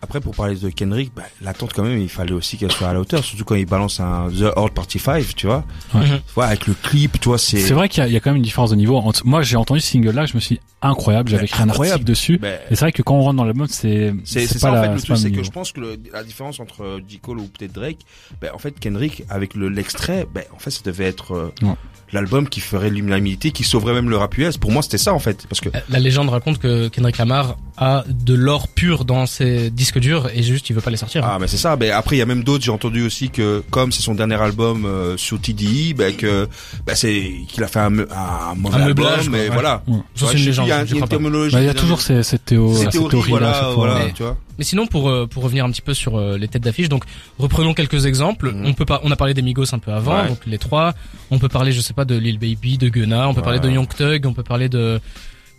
Après, 0.00 0.20
pour 0.20 0.34
parler 0.34 0.54
de 0.54 0.68
Kendrick, 0.70 1.12
bah, 1.14 1.24
l'attente 1.42 1.72
quand 1.74 1.82
même, 1.82 1.98
il 1.98 2.08
fallait 2.08 2.32
aussi 2.32 2.56
qu'elle 2.56 2.70
soit 2.70 2.88
à 2.88 2.92
la 2.92 3.00
hauteur, 3.00 3.24
surtout 3.24 3.44
quand 3.44 3.56
il 3.56 3.66
balance 3.66 3.98
un 3.98 4.28
The 4.30 4.52
Horde 4.54 4.72
Party 4.72 4.98
5, 5.00 5.34
tu 5.34 5.46
vois. 5.46 5.64
Ouais. 5.94 6.06
Mhm. 6.06 6.20
Ouais, 6.36 6.44
avec 6.44 6.66
le 6.68 6.74
clip, 6.74 7.18
tu 7.20 7.28
vois, 7.28 7.38
c'est. 7.38 7.58
C'est 7.58 7.74
vrai 7.74 7.88
qu'il 7.88 8.02
y, 8.02 8.04
a- 8.04 8.08
il 8.08 8.12
y 8.12 8.16
a 8.16 8.20
quand 8.20 8.30
même 8.30 8.36
une 8.36 8.42
différence 8.42 8.70
de 8.70 8.76
niveau. 8.76 8.96
Entre, 8.96 9.26
moi, 9.26 9.42
j'ai 9.42 9.56
entendu 9.56 9.80
ce 9.80 9.88
single-là, 9.88 10.26
je 10.26 10.34
me 10.34 10.40
suis 10.40 10.56
dit, 10.56 10.60
incroyable, 10.82 11.28
j'avais 11.30 11.42
Mais 11.42 11.46
écrit 11.48 11.62
un 11.62 11.68
incroyable. 11.68 11.94
article 11.94 12.08
dessus. 12.10 12.38
Bah, 12.38 12.48
Et 12.70 12.76
c'est 12.76 12.80
vrai 12.80 12.92
que 12.92 13.02
quand 13.02 13.16
on 13.16 13.22
rentre 13.22 13.36
dans 13.38 13.44
l'album, 13.44 13.66
c'est 13.68 14.14
C'est 14.24 14.46
ça 14.46 14.70
en 14.70 14.74
la- 14.74 14.82
fait 14.84 14.88
le 14.92 14.98
c'est 14.98 15.04
truc, 15.06 15.16
c'est 15.18 15.28
le 15.30 15.36
que 15.36 15.42
je 15.42 15.50
pense 15.50 15.72
que 15.72 15.80
le- 15.80 15.98
la 16.12 16.22
différence 16.22 16.60
entre 16.60 16.84
euh, 16.84 17.00
J. 17.08 17.18
Cole 17.18 17.40
ou 17.40 17.48
peut-être 17.48 17.72
Drake, 17.72 17.98
ben 18.40 18.50
en 18.54 18.58
fait 18.58 18.78
Kendrick 18.78 19.24
avec 19.28 19.54
le 19.54 19.68
l'extrait, 19.68 20.26
ben 20.32 20.44
en 20.54 20.58
fait 20.60 20.70
ça 20.70 20.82
devait 20.84 21.06
être 21.06 21.32
euh, 21.34 21.52
Ouais. 21.62 21.74
l'album 22.12 22.48
qui 22.48 22.60
ferait 22.60 22.90
l'unanimité, 22.90 23.50
qui 23.50 23.64
sauverait 23.64 23.92
même 23.94 24.08
le 24.08 24.16
rap 24.16 24.38
US. 24.38 24.56
Pour 24.56 24.70
moi 24.70 24.82
c'était 24.82 24.98
ça 24.98 25.12
en 25.12 25.18
fait, 25.18 25.46
parce 25.48 25.60
que 25.60 25.68
La 25.88 25.98
légende 25.98 26.28
raconte 26.28 26.58
que 26.60 26.86
Kendrick 26.86 27.18
Lamar 27.18 27.56
a 27.76 28.04
de 28.08 28.34
l'or 28.34 28.68
pur 28.68 29.04
dans 29.04 29.26
ses 29.26 29.70
disques 29.88 29.98
durs 30.00 30.28
et 30.34 30.42
juste 30.42 30.68
il 30.70 30.74
veut 30.74 30.80
pas 30.82 30.90
les 30.90 30.96
sortir. 30.96 31.24
ah 31.24 31.38
mais 31.40 31.46
c'est 31.48 31.56
ça. 31.56 31.76
Ben 31.76 31.90
après 31.92 32.16
il 32.16 32.18
y 32.18 32.22
a 32.22 32.26
même 32.26 32.44
d'autres, 32.44 32.64
j'ai 32.64 32.70
entendu 32.70 33.02
aussi 33.04 33.30
que 33.30 33.62
comme 33.70 33.90
c'est 33.92 34.02
son 34.02 34.14
dernier 34.14 34.34
album 34.40 34.84
euh, 34.84 35.16
sur 35.16 35.40
TDI, 35.40 35.94
ben 35.94 36.14
que 36.14 36.46
ben 36.86 36.94
c'est 36.94 37.32
qu'il 37.48 37.62
a 37.64 37.68
fait 37.68 37.80
un, 37.80 37.98
un 37.98 38.54
mauvais 38.56 38.76
Un 38.76 38.82
album, 38.82 39.04
meublage, 39.06 39.28
mais 39.28 39.48
voilà. 39.48 39.82
Ouais. 39.86 39.98
Vois, 40.16 40.30
c'est 40.32 40.38
une 40.38 40.44
légende, 40.44 40.66
Il 40.66 40.70
y 40.70 40.72
a, 40.72 40.84
je 40.84 40.90
il 40.90 40.90
y 40.90 40.92
a 40.92 40.94
une 40.94 40.96
crois 40.98 41.06
pas. 41.08 41.08
terminologie. 41.08 41.54
Bah, 41.54 41.62
il 41.62 41.66
y 41.66 41.70
a 41.70 41.74
toujours 41.74 42.00
ces, 42.00 42.22
cette 42.22 42.44
théo, 42.44 42.72
ces 42.74 42.82
cette 42.84 42.92
théories, 42.92 43.08
théorie 43.10 43.30
là. 43.32 43.38
voilà, 43.38 43.74
voilà, 43.74 43.94
Mais- 44.06 44.12
tu 44.12 44.22
vois. 44.22 44.36
Mais 44.58 44.64
sinon 44.64 44.86
pour 44.88 45.08
euh, 45.08 45.26
pour 45.28 45.44
revenir 45.44 45.64
un 45.64 45.70
petit 45.70 45.82
peu 45.82 45.94
sur 45.94 46.18
euh, 46.18 46.36
les 46.36 46.48
têtes 46.48 46.64
d'affiche, 46.64 46.88
donc 46.88 47.04
reprenons 47.38 47.74
quelques 47.74 48.06
exemples. 48.06 48.52
Mhm. 48.52 48.66
On 48.66 48.72
peut 48.74 48.84
pas, 48.84 49.00
on 49.04 49.10
a 49.12 49.16
parlé 49.16 49.32
des 49.32 49.42
Migos 49.42 49.72
un 49.72 49.78
peu 49.78 49.92
avant, 49.92 50.22
Ouais. 50.22 50.28
donc 50.28 50.40
les 50.46 50.58
trois. 50.58 50.94
On 51.30 51.38
peut 51.38 51.48
parler, 51.48 51.70
je 51.72 51.80
sais 51.80 51.94
pas, 51.94 52.04
de 52.04 52.16
Lil 52.16 52.38
Baby, 52.38 52.76
de 52.76 52.88
Gunna. 52.88 53.28
On 53.28 53.34
peut 53.34 53.42
parler 53.42 53.60
de 53.60 53.70
Young 53.70 53.88
Thug. 53.88 54.26
On 54.26 54.32
peut 54.34 54.42
parler 54.42 54.68
de 54.68 55.00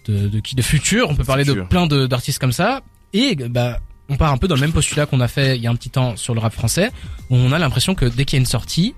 de, 0.07 0.27
de 0.27 0.39
qui, 0.41 0.55
de 0.55 0.61
Future. 0.61 1.07
On 1.09 1.15
peut 1.15 1.23
parler 1.23 1.45
de 1.45 1.53
plein 1.53 1.87
de 1.87 2.07
d'artistes 2.07 2.39
comme 2.39 2.51
ça. 2.51 2.81
Et 3.13 3.35
bah 3.35 3.79
on 4.09 4.17
part 4.17 4.31
un 4.33 4.37
peu 4.37 4.47
dans 4.47 4.55
le 4.55 4.61
même 4.61 4.73
postulat 4.73 5.05
qu'on 5.05 5.19
a 5.21 5.27
fait 5.27 5.55
il 5.57 5.61
y 5.63 5.67
a 5.67 5.69
un 5.71 5.75
petit 5.75 5.89
temps 5.89 6.15
sur 6.17 6.33
le 6.33 6.39
rap 6.39 6.53
français, 6.53 6.91
où 7.29 7.35
on 7.35 7.51
a 7.51 7.59
l'impression 7.59 7.95
que 7.95 8.05
dès 8.05 8.25
qu'il 8.25 8.37
y 8.37 8.39
a 8.39 8.41
une 8.41 8.45
sortie, 8.45 8.95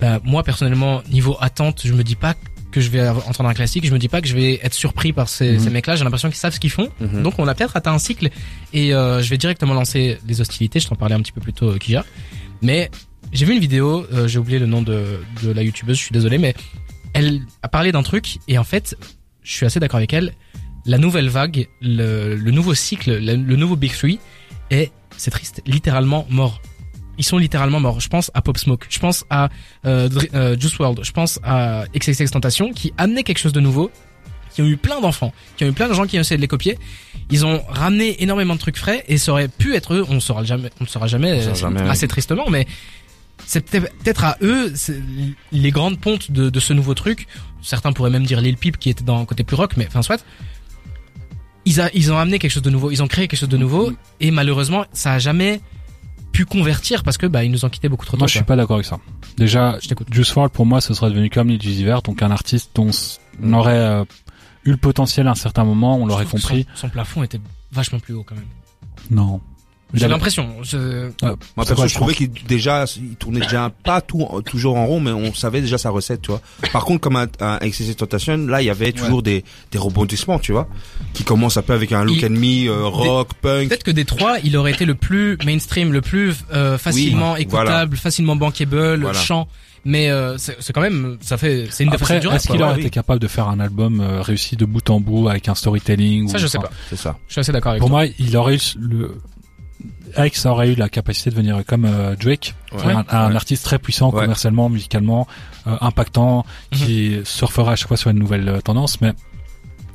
bah, 0.00 0.20
moi 0.24 0.42
personnellement 0.42 1.02
niveau 1.10 1.36
attente, 1.40 1.82
je 1.84 1.92
me 1.92 2.02
dis 2.04 2.16
pas 2.16 2.34
que 2.70 2.80
je 2.80 2.88
vais 2.90 3.08
entendre 3.08 3.48
un 3.48 3.54
classique, 3.54 3.84
je 3.84 3.92
me 3.92 3.98
dis 3.98 4.08
pas 4.08 4.20
que 4.20 4.28
je 4.28 4.34
vais 4.36 4.60
être 4.62 4.74
surpris 4.74 5.12
par 5.12 5.28
ces, 5.28 5.54
Mhm. 5.54 5.58
ces 5.58 5.70
mecs-là. 5.70 5.96
J'ai 5.96 6.04
l'impression 6.04 6.28
qu'ils 6.28 6.38
savent 6.38 6.54
ce 6.54 6.60
qu'ils 6.60 6.70
font. 6.70 6.88
Mhm. 7.00 7.22
Donc 7.24 7.34
on 7.38 7.48
a 7.48 7.54
peut-être 7.54 7.76
atteint 7.76 7.92
un 7.92 7.98
cycle 7.98 8.30
et 8.72 8.94
euh, 8.94 9.20
je 9.22 9.28
vais 9.28 9.38
directement 9.38 9.74
lancer 9.74 10.18
les 10.26 10.40
hostilités. 10.40 10.78
Je 10.78 10.88
t'en 10.88 10.94
parlais 10.94 11.16
un 11.16 11.20
petit 11.20 11.32
peu 11.32 11.40
plus 11.40 11.52
tôt, 11.52 11.70
euh, 11.70 11.78
Kija. 11.78 12.04
Mais 12.62 12.88
j'ai 13.32 13.44
vu 13.44 13.54
une 13.54 13.58
vidéo, 13.60 14.06
euh, 14.12 14.28
j'ai 14.28 14.38
oublié 14.38 14.60
le 14.60 14.66
nom 14.66 14.82
de, 14.82 15.20
de 15.42 15.50
la 15.50 15.62
youtubeuse, 15.62 15.96
je 15.96 16.02
suis 16.02 16.12
désolé, 16.12 16.38
mais 16.38 16.54
elle 17.12 17.42
a 17.62 17.68
parlé 17.68 17.90
d'un 17.90 18.04
truc 18.04 18.38
et 18.46 18.56
en 18.56 18.64
fait, 18.64 18.96
je 19.42 19.52
suis 19.52 19.66
assez 19.66 19.80
d'accord 19.80 19.98
avec 19.98 20.12
elle. 20.12 20.32
La 20.86 20.98
nouvelle 20.98 21.28
vague, 21.28 21.68
le, 21.80 22.34
le 22.34 22.50
nouveau 22.50 22.74
cycle, 22.74 23.18
le, 23.18 23.36
le 23.36 23.56
nouveau 23.56 23.76
Big 23.76 23.92
Three 23.92 24.18
est, 24.70 24.92
c'est 25.16 25.30
triste, 25.30 25.62
littéralement 25.66 26.26
mort. 26.30 26.60
Ils 27.18 27.24
sont 27.24 27.36
littéralement 27.36 27.80
morts. 27.80 28.00
Je 28.00 28.08
pense 28.08 28.30
à 28.32 28.40
Pop 28.40 28.56
Smoke, 28.56 28.86
je 28.88 28.98
pense 28.98 29.26
à 29.28 29.50
euh, 29.84 30.08
euh, 30.34 30.56
Juice 30.58 30.78
WRLD, 30.78 31.04
je 31.04 31.12
pense 31.12 31.38
à 31.44 31.84
XXX 31.94 32.30
Tentation 32.30 32.72
qui 32.72 32.94
amenaient 32.96 33.24
quelque 33.24 33.38
chose 33.38 33.52
de 33.52 33.60
nouveau, 33.60 33.90
qui 34.54 34.62
ont 34.62 34.66
eu 34.66 34.78
plein 34.78 35.00
d'enfants, 35.02 35.32
qui 35.56 35.64
ont 35.64 35.68
eu 35.68 35.72
plein 35.72 35.88
de 35.88 35.92
gens 35.92 36.06
qui 36.06 36.16
ont 36.16 36.22
essayé 36.22 36.36
de 36.36 36.40
les 36.40 36.48
copier. 36.48 36.78
Ils 37.30 37.44
ont 37.44 37.62
ramené 37.68 38.22
énormément 38.22 38.54
de 38.54 38.60
trucs 38.60 38.78
frais 38.78 39.04
et 39.06 39.18
ça 39.18 39.32
aurait 39.32 39.48
pu 39.48 39.74
être 39.74 39.92
eux. 39.94 40.06
On 40.08 40.14
ne 40.14 40.20
saura 40.20 40.44
jamais, 40.44 40.70
on 40.80 40.84
ne 40.84 40.88
saura 40.88 41.08
jamais, 41.08 41.42
saura 41.42 41.52
euh, 41.52 41.54
jamais, 41.54 41.90
assez 41.90 42.08
tristement, 42.08 42.48
mais 42.48 42.66
c'est 43.44 43.68
peut-être 43.68 44.24
à 44.24 44.38
eux 44.40 44.72
les 45.52 45.70
grandes 45.70 46.00
pontes 46.00 46.30
de, 46.30 46.48
de 46.48 46.60
ce 46.60 46.72
nouveau 46.72 46.94
truc. 46.94 47.26
Certains 47.60 47.92
pourraient 47.92 48.10
même 48.10 48.24
dire 48.24 48.40
Lil 48.40 48.56
Peep 48.56 48.78
qui 48.78 48.88
était 48.88 49.04
dans 49.04 49.24
côté 49.26 49.44
plus 49.44 49.56
rock, 49.56 49.76
mais 49.76 49.86
enfin 49.86 50.02
soit. 50.02 50.24
Ils, 51.70 51.80
a, 51.80 51.88
ils 51.94 52.12
ont 52.12 52.18
amené 52.18 52.40
quelque 52.40 52.50
chose 52.50 52.62
de 52.64 52.70
nouveau, 52.70 52.90
ils 52.90 53.00
ont 53.00 53.06
créé 53.06 53.28
quelque 53.28 53.38
chose 53.38 53.48
de 53.48 53.56
nouveau 53.56 53.92
et 54.18 54.32
malheureusement 54.32 54.84
ça 54.92 55.12
a 55.12 55.18
jamais 55.20 55.60
pu 56.32 56.44
convertir 56.44 57.04
parce 57.04 57.16
que 57.16 57.26
bah 57.26 57.44
ils 57.44 57.50
nous 57.50 57.64
ont 57.64 57.68
quitté 57.68 57.88
beaucoup 57.88 58.04
trop 58.06 58.16
tôt. 58.16 58.22
Moi, 58.22 58.26
je 58.26 58.34
suis 58.34 58.44
pas 58.44 58.56
d'accord 58.56 58.74
avec 58.76 58.86
ça. 58.86 58.98
Déjà, 59.36 59.78
Je. 59.80 59.94
Juice 60.10 60.34
WRLD 60.34 60.50
pour 60.52 60.66
moi, 60.66 60.80
ce 60.80 60.94
serait 60.94 61.10
devenu 61.10 61.30
comme 61.30 61.48
Lil 61.48 61.64
Uzi 61.64 61.84
Vert, 61.84 62.02
donc 62.02 62.22
un 62.22 62.30
artiste 62.32 62.72
dont 62.74 62.90
on 63.42 63.52
aurait 63.52 63.72
euh, 63.78 64.04
eu 64.64 64.72
le 64.72 64.76
potentiel 64.76 65.28
à 65.28 65.30
un 65.30 65.34
certain 65.36 65.64
moment, 65.64 65.96
on 65.96 66.06
l'aurait 66.06 66.24
compris. 66.24 66.66
Son, 66.74 66.82
son 66.82 66.88
plafond 66.88 67.22
était 67.22 67.40
vachement 67.70 68.00
plus 68.00 68.14
haut 68.14 68.24
quand 68.24 68.34
même. 68.34 68.48
Non. 69.10 69.40
J'ai 69.94 70.08
l'impression. 70.08 70.48
Je... 70.62 70.76
Euh, 70.76 71.10
Moi, 71.22 71.64
perso, 71.66 71.86
je 71.88 71.94
trouvais 71.94 72.14
qu'il 72.14 72.30
déjà, 72.46 72.84
il 72.96 73.16
tournait 73.16 73.40
déjà 73.40 73.70
pas 73.84 74.00
tout, 74.00 74.26
toujours 74.46 74.76
en 74.76 74.86
rond, 74.86 75.00
mais 75.00 75.10
on 75.12 75.34
savait 75.34 75.60
déjà 75.60 75.78
sa 75.78 75.90
recette, 75.90 76.22
tu 76.22 76.30
vois. 76.30 76.40
Par 76.72 76.84
contre, 76.84 77.00
comme 77.00 77.16
un, 77.16 77.26
un 77.40 77.58
XXX 77.58 77.94
Tentation, 77.96 78.36
là, 78.46 78.62
il 78.62 78.66
y 78.66 78.70
avait 78.70 78.92
toujours 78.92 79.22
des, 79.22 79.44
des 79.72 79.78
rebondissements, 79.78 80.38
tu 80.38 80.52
vois, 80.52 80.68
qui 81.12 81.24
commencent 81.24 81.56
un 81.56 81.62
peu 81.62 81.72
avec 81.72 81.92
un 81.92 82.04
look 82.04 82.16
Il- 82.18 82.26
and 82.26 82.30
me, 82.30 82.68
euh, 82.68 82.86
rock, 82.86 83.34
punk. 83.40 83.68
Peut-être 83.68 83.84
que 83.84 83.90
des 83.90 84.04
trois, 84.04 84.38
il 84.44 84.56
aurait 84.56 84.72
été 84.72 84.84
le 84.84 84.94
plus 84.94 85.36
mainstream, 85.44 85.92
le 85.92 86.00
plus 86.00 86.36
euh, 86.52 86.78
facilement 86.78 87.32
Oui, 87.34 87.42
écoutable, 87.42 87.96
facilement 87.96 88.36
bankable, 88.36 89.00
Voilà. 89.00 89.18
chant. 89.18 89.48
Mais 89.86 90.10
euh, 90.10 90.36
c'est 90.36 90.56
c'est 90.60 90.74
quand 90.74 90.82
même, 90.82 91.16
ça 91.22 91.38
fait, 91.38 91.66
c'est 91.70 91.84
une 91.84 91.90
des 91.90 91.96
Après, 91.96 92.18
est-ce 92.18 92.48
qu'il 92.48 92.62
aurait 92.62 92.74
été 92.74 92.84
oui. 92.84 92.90
capable 92.90 93.18
de 93.18 93.26
faire 93.28 93.48
un 93.48 93.60
album 93.60 94.00
euh, 94.02 94.20
réussi 94.20 94.54
de 94.54 94.66
bout 94.66 94.90
en 94.90 95.00
bout 95.00 95.28
avec 95.30 95.48
un 95.48 95.54
storytelling 95.54 96.28
Ça, 96.28 96.36
ou- 96.36 96.38
je 96.38 96.46
sais 96.48 96.58
enfin, 96.58 96.66
pas. 96.68 96.74
C'est 96.90 96.96
ça. 96.96 97.16
Je 97.28 97.32
suis 97.32 97.40
assez 97.40 97.50
d'accord 97.52 97.70
avec 97.70 97.80
Pour 97.80 97.88
toi. 97.88 98.00
moi, 98.04 98.12
il 98.18 98.36
aurait 98.36 98.56
eu 98.56 98.60
le 98.78 99.16
X 100.18 100.46
aurait 100.46 100.72
eu 100.72 100.74
la 100.74 100.88
capacité 100.88 101.30
de 101.30 101.34
venir 101.34 101.62
comme 101.66 101.84
euh, 101.84 102.14
Drake, 102.16 102.54
Ouais. 102.72 102.92
un, 102.92 103.04
un 103.08 103.30
Ouais. 103.30 103.36
artiste 103.36 103.64
très 103.64 103.78
puissant 103.78 104.10
Ouais. 104.12 104.20
commercialement, 104.22 104.68
musicalement, 104.68 105.26
euh, 105.66 105.76
impactant, 105.80 106.44
Mhm. 106.72 106.78
qui 106.78 107.16
surfera 107.24 107.72
à 107.72 107.76
chaque 107.76 107.88
fois 107.88 107.96
sur 107.96 108.10
une 108.10 108.18
nouvelle 108.18 108.48
euh, 108.48 108.60
tendance. 108.60 109.00
Mais 109.00 109.12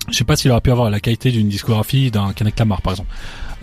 je 0.09 0.13
sais 0.17 0.23
pas 0.23 0.35
s'il 0.35 0.51
aurait 0.51 0.61
pu 0.61 0.71
avoir 0.71 0.89
la 0.89 0.99
qualité 0.99 1.31
d'une 1.31 1.49
discographie 1.49 2.11
d'un 2.11 2.33
Kendrick 2.33 2.57
Lamar 2.59 2.81
par 2.81 2.93
exemple. 2.93 3.09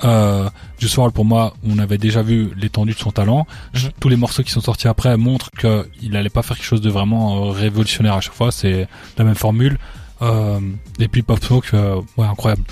Euh, 0.05 0.49
Juice 0.79 0.97
WRLD 0.97 1.13
pour 1.15 1.25
moi, 1.25 1.55
on 1.69 1.79
avait 1.79 1.99
déjà 1.99 2.23
vu 2.23 2.51
l'étendue 2.57 2.95
de 2.95 2.99
son 2.99 3.11
talent. 3.13 3.47
Mhm. 3.75 3.91
Tous 4.01 4.09
les 4.09 4.17
morceaux 4.17 4.43
qui 4.43 4.51
sont 4.51 4.61
sortis 4.63 4.89
après 4.89 5.17
montrent 5.17 5.51
qu'il 5.53 6.17
allait 6.17 6.31
pas 6.31 6.43
faire 6.43 6.57
quelque 6.57 6.67
chose 6.67 6.81
de 6.81 6.91
vraiment 6.91 7.47
euh, 7.47 7.51
révolutionnaire 7.51 8.15
à 8.15 8.21
chaque 8.21 8.33
fois. 8.35 8.51
C'est 8.51 8.89
la 9.19 9.25
même 9.25 9.35
formule. 9.35 9.79
Euh, 10.23 10.59
et 10.99 11.09
puis 11.09 11.23
Pop 11.23 11.43
Smoke, 11.45 11.73
ouais 12.17 12.27
incroyable. 12.27 12.63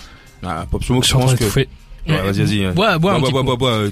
Ah, 0.43 0.65
Pop 0.71 0.83
Smoke, 0.83 1.05
Je 1.07 1.13
pense 1.13 1.35
que. 1.35 1.39
d'étouffer. 1.39 1.69
Ouais, 2.09 2.23
vas-y, 2.23 2.45
vas-y. 2.45 2.65
hein. 2.65 2.73
Bois, 2.73 2.99
bois 2.99 3.13
un 3.15 3.19
Bois, 3.21 3.31
bois, 3.31 3.43
bois, 3.43 3.57
bois, 3.57 3.71
euh, 3.71 3.91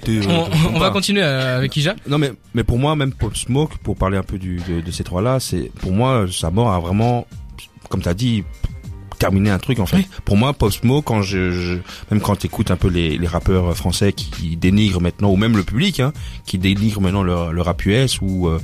On, 0.74 0.78
va 0.78 0.90
continuer 0.90 1.22
euh, 1.22 1.58
avec 1.58 1.76
Ija. 1.76 1.94
Non 2.08 2.18
mais 2.18 2.32
mais 2.54 2.64
pour 2.64 2.78
moi 2.78 2.96
même 2.96 3.12
Pop 3.12 3.36
Smoke 3.36 3.74
pour 3.82 3.96
parler 3.96 4.16
un 4.16 4.22
peu 4.22 4.38
du 4.38 4.60
de, 4.68 4.80
de 4.80 4.90
ces 4.90 5.04
trois 5.04 5.20
là 5.22 5.40
c'est 5.40 5.70
pour 5.80 5.92
moi 5.92 6.24
sa 6.30 6.50
mort 6.50 6.70
a 6.72 6.80
vraiment 6.80 7.26
comme 7.90 8.00
t'as 8.02 8.14
dit 8.14 8.44
terminé 9.18 9.50
un 9.50 9.58
truc 9.58 9.80
en 9.80 9.86
fait. 9.86 9.96
Oui. 9.96 10.06
Pour 10.24 10.36
moi 10.36 10.52
Pop 10.52 10.72
Smoke 10.72 11.02
quand 11.04 11.22
je, 11.22 11.50
je 11.50 11.74
même 12.10 12.20
quand 12.20 12.36
t'écoutes 12.36 12.70
un 12.70 12.76
peu 12.76 12.88
les, 12.88 13.18
les 13.18 13.26
rappeurs 13.26 13.76
français 13.76 14.12
qui 14.12 14.56
dénigrent 14.56 15.00
maintenant 15.00 15.30
ou 15.30 15.36
même 15.36 15.56
le 15.56 15.64
public 15.64 16.00
hein, 16.00 16.12
qui 16.46 16.56
dénigrent 16.58 17.00
maintenant 17.00 17.22
le, 17.24 17.52
le 17.52 17.62
rap 17.62 17.84
US 17.84 18.20
ou 18.22 18.46
euh, 18.48 18.60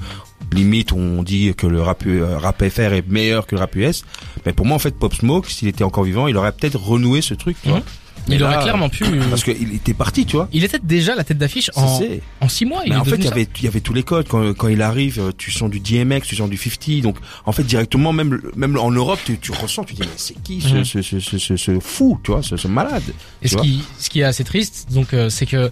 limite 0.52 0.92
on 0.92 1.22
dit 1.24 1.52
que 1.56 1.66
le 1.66 1.82
rap, 1.82 2.04
euh, 2.06 2.38
rap 2.38 2.62
FR 2.68 2.92
est 2.92 3.08
meilleur 3.08 3.46
que 3.46 3.56
le 3.56 3.60
rap 3.60 3.74
US. 3.76 4.04
Mais 4.46 4.52
pour 4.52 4.64
moi 4.64 4.76
en 4.76 4.78
fait 4.78 4.96
Pop 4.96 5.12
Smoke 5.12 5.48
s'il 5.50 5.66
était 5.68 5.84
encore 5.84 6.04
vivant 6.04 6.28
il 6.28 6.36
aurait 6.36 6.52
peut-être 6.52 6.80
renoué 6.80 7.20
ce 7.20 7.34
truc. 7.34 7.56
tu 7.62 7.68
Mhm. 7.68 7.74
vois. 7.74 7.82
Il 8.28 8.42
aurait 8.42 8.58
clairement 8.62 8.88
pu. 8.88 9.04
parce 9.30 9.44
qu'il 9.44 9.74
était 9.74 9.94
parti 9.94 10.26
tu 10.26 10.36
vois. 10.36 10.48
Il 10.52 10.64
était 10.64 10.78
déjà 10.82 11.14
la 11.14 11.24
tête 11.24 11.38
d'affiche 11.38 11.70
en, 11.76 12.00
en 12.40 12.48
six 12.48 12.64
mois. 12.64 12.82
Il 12.84 12.90
mais 12.90 12.96
est 12.96 12.98
en 12.98 13.04
fait, 13.04 13.16
il 13.16 13.24
y 13.24 13.28
avait, 13.28 13.46
il 13.58 13.64
y 13.64 13.68
avait 13.68 13.80
tous 13.80 13.92
les 13.94 14.02
codes. 14.02 14.26
Quand, 14.28 14.54
quand 14.54 14.68
il 14.68 14.80
arrive, 14.82 15.20
euh, 15.20 15.30
tu 15.36 15.50
sens 15.50 15.70
du 15.70 15.80
DMX, 15.80 16.22
tu 16.26 16.36
sens 16.36 16.48
du 16.48 16.56
50. 16.56 17.00
Donc, 17.02 17.16
en 17.44 17.52
fait, 17.52 17.64
directement, 17.64 18.12
même, 18.12 18.40
même 18.56 18.78
en 18.78 18.90
Europe, 18.90 19.18
tu, 19.24 19.38
tu 19.38 19.52
ressens, 19.52 19.84
tu 19.84 19.94
dis, 19.94 20.02
mais 20.02 20.08
c'est 20.16 20.34
qui 20.42 20.60
ce, 20.60 20.68
Mhm. 20.74 20.84
ce, 20.84 21.02
ce, 21.02 21.20
ce, 21.20 21.38
ce, 21.38 21.56
ce 21.56 21.80
fou, 21.80 22.18
tu 22.22 22.30
vois, 22.32 22.42
ce, 22.42 22.56
ce 22.56 22.68
malade. 22.68 23.02
Et 23.42 23.48
ce 23.48 23.56
qui, 23.56 23.82
ce 23.98 24.08
qui 24.10 24.20
est 24.20 24.24
assez 24.24 24.44
triste, 24.44 24.88
donc, 24.92 25.12
euh, 25.14 25.28
c'est 25.28 25.46
que 25.46 25.70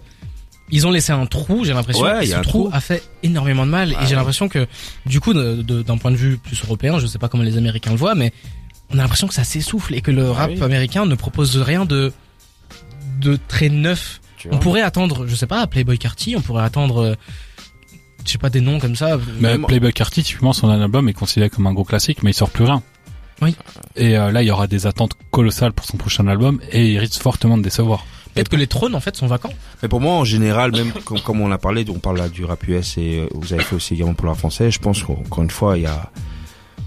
ils 0.70 0.86
ont 0.86 0.90
laissé 0.90 1.12
un 1.12 1.26
trou. 1.26 1.64
J'ai 1.64 1.74
l'impression. 1.74 2.04
Ouais, 2.04 2.24
ce 2.24 2.32
trou, 2.36 2.42
trou. 2.64 2.70
a 2.72 2.80
fait 2.80 3.02
énormément 3.22 3.66
de 3.66 3.70
mal. 3.70 3.92
Et 3.92 3.94
j'ai 4.02 4.08
ouais. 4.10 4.14
l'impression 4.14 4.48
que, 4.48 4.66
du 5.06 5.20
coup, 5.20 5.34
d'un 5.34 5.96
point 5.98 6.10
de 6.10 6.16
vue 6.16 6.38
plus 6.38 6.62
européen, 6.64 6.98
je 6.98 7.06
sais 7.06 7.18
pas 7.18 7.28
comment 7.28 7.42
les 7.42 7.56
Américains 7.58 7.90
le 7.90 7.96
voient, 7.98 8.14
mais 8.14 8.32
on 8.90 8.98
a 8.98 9.02
l'impression 9.02 9.26
que 9.26 9.34
ça 9.34 9.44
s'essouffle 9.44 9.94
et 9.94 10.00
que 10.02 10.10
le 10.10 10.30
rap 10.30 10.50
oui. 10.54 10.62
américain 10.62 11.04
ne 11.06 11.14
propose 11.14 11.56
rien 11.58 11.84
de 11.84 12.12
de 13.22 13.38
très 13.48 13.68
neuf. 13.68 14.20
Tu 14.36 14.48
On 14.50 14.58
pourrait 14.58 14.82
attendre, 14.82 15.26
je 15.26 15.34
sais 15.34 15.46
pas, 15.46 15.66
Playboy 15.66 15.98
Carty, 15.98 16.34
on 16.36 16.40
pourrait 16.40 16.64
attendre, 16.64 17.02
euh, 17.02 17.14
je 18.24 18.30
sais 18.32 18.38
pas 18.38 18.50
des 18.50 18.60
noms 18.60 18.78
comme 18.80 18.96
ça. 18.96 19.16
Mais 19.40 19.52
Même- 19.52 19.66
Playboy 19.66 19.92
Carty, 19.92 20.22
typiquement, 20.22 20.52
son 20.52 20.68
album 20.68 21.08
est 21.08 21.12
considéré 21.12 21.48
comme 21.50 21.66
un 21.66 21.72
gros 21.72 21.84
classique, 21.84 22.22
mais 22.22 22.30
il 22.30 22.34
sort 22.34 22.50
plus 22.50 22.64
rien. 22.64 22.82
Oui. 23.40 23.56
Et 23.96 24.16
euh, 24.16 24.30
là, 24.30 24.42
il 24.42 24.46
y 24.46 24.50
aura 24.50 24.66
des 24.66 24.86
attentes 24.86 25.14
colossales 25.30 25.72
pour 25.72 25.86
son 25.86 25.96
prochain 25.96 26.26
album, 26.28 26.60
et 26.70 26.92
il 26.92 26.98
risque 26.98 27.20
fortement 27.22 27.56
de 27.58 27.62
décevoir. 27.62 28.04
Peut-être 28.34 28.48
que 28.48 28.56
les 28.56 28.66
trônes 28.66 28.94
en 28.94 29.00
fait 29.00 29.14
sont 29.16 29.26
vacants. 29.26 29.52
Mais 29.82 29.88
pour 29.88 30.00
moi, 30.00 30.14
en 30.14 30.24
général, 30.24 30.72
même 30.72 30.92
comme, 31.04 31.20
comme 31.20 31.40
on 31.40 31.50
a 31.52 31.58
parlé, 31.58 31.84
on 31.90 31.98
parle 31.98 32.18
là 32.18 32.28
du 32.28 32.44
rap 32.44 32.66
US 32.66 32.96
et 32.98 33.18
euh, 33.20 33.28
vous 33.34 33.52
avez 33.52 33.62
fait 33.62 33.76
aussi 33.76 33.94
également 33.94 34.14
pour 34.14 34.24
le 34.24 34.30
rap 34.30 34.38
français. 34.38 34.70
Je 34.70 34.78
pense 34.78 35.02
qu'encore 35.02 35.42
une 35.42 35.50
fois, 35.50 35.76
il 35.76 35.82
y 35.82 35.86
a, 35.86 36.10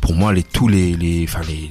pour 0.02 0.14
moi, 0.16 0.34
les 0.34 0.44
tous 0.44 0.68
les, 0.68 0.94
les, 0.96 1.24
enfin 1.28 1.42
les, 1.48 1.70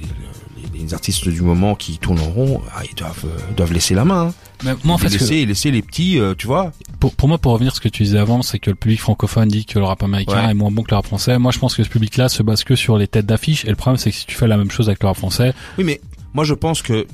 les, 0.77 0.93
artistes 0.93 1.27
du 1.27 1.41
moment 1.41 1.75
qui 1.75 1.97
tournent 1.97 2.19
en 2.19 2.29
rond, 2.29 2.61
ah, 2.75 2.81
ils 2.89 2.95
doivent, 2.95 3.25
euh, 3.25 3.53
doivent 3.55 3.73
laisser 3.73 3.93
la 3.95 4.05
main. 4.05 4.27
Hein. 4.27 4.33
Mais 4.63 4.71
moi, 4.83 4.95
en 4.95 4.97
fait, 4.97 5.09
ce 5.09 5.15
que- 5.15 5.19
laisser, 5.23 5.45
laisser 5.45 5.71
les 5.71 5.81
petits, 5.81 6.19
euh, 6.19 6.33
tu 6.37 6.47
vois. 6.47 6.71
pour, 6.99 7.13
pour 7.15 7.27
moi, 7.27 7.37
pour 7.37 7.51
revenir 7.53 7.71
à 7.71 7.75
ce 7.75 7.81
que 7.81 7.89
tu 7.89 8.03
disais 8.03 8.17
avant, 8.19 8.41
c'est 8.41 8.59
que 8.59 8.69
le 8.69 8.75
public 8.75 8.99
francophone 8.99 9.47
dit 9.49 9.65
que 9.65 9.79
le 9.79 9.85
rap 9.85 10.03
américain 10.03 10.45
Ouais. 10.45 10.51
est 10.51 10.53
moins 10.53 10.71
bon 10.71 10.83
que 10.83 10.91
le 10.91 10.95
rap 10.95 11.05
français. 11.05 11.37
Moi, 11.37 11.51
je 11.51 11.59
pense 11.59 11.75
que 11.75 11.83
ce 11.83 11.89
public-là 11.89 12.29
se 12.29 12.43
base 12.43 12.63
que 12.63 12.75
sur 12.75 12.97
les 12.97 13.07
têtes 13.07 13.25
d'affiche, 13.25 13.65
et 13.65 13.69
le 13.69 13.75
problème, 13.75 13.97
c'est 13.97 14.11
que 14.11 14.15
si 14.17 14.25
tu 14.25 14.35
fais 14.35 14.47
la 14.47 14.57
même 14.57 14.71
chose 14.71 14.87
avec 14.89 15.01
le 15.01 15.07
rap 15.07 15.17
français, 15.17 15.53
Oui, 15.77 15.83
mais 15.83 16.01
moi 16.33 16.43
je 16.43 16.53
pense 16.53 16.81
que 16.81 17.05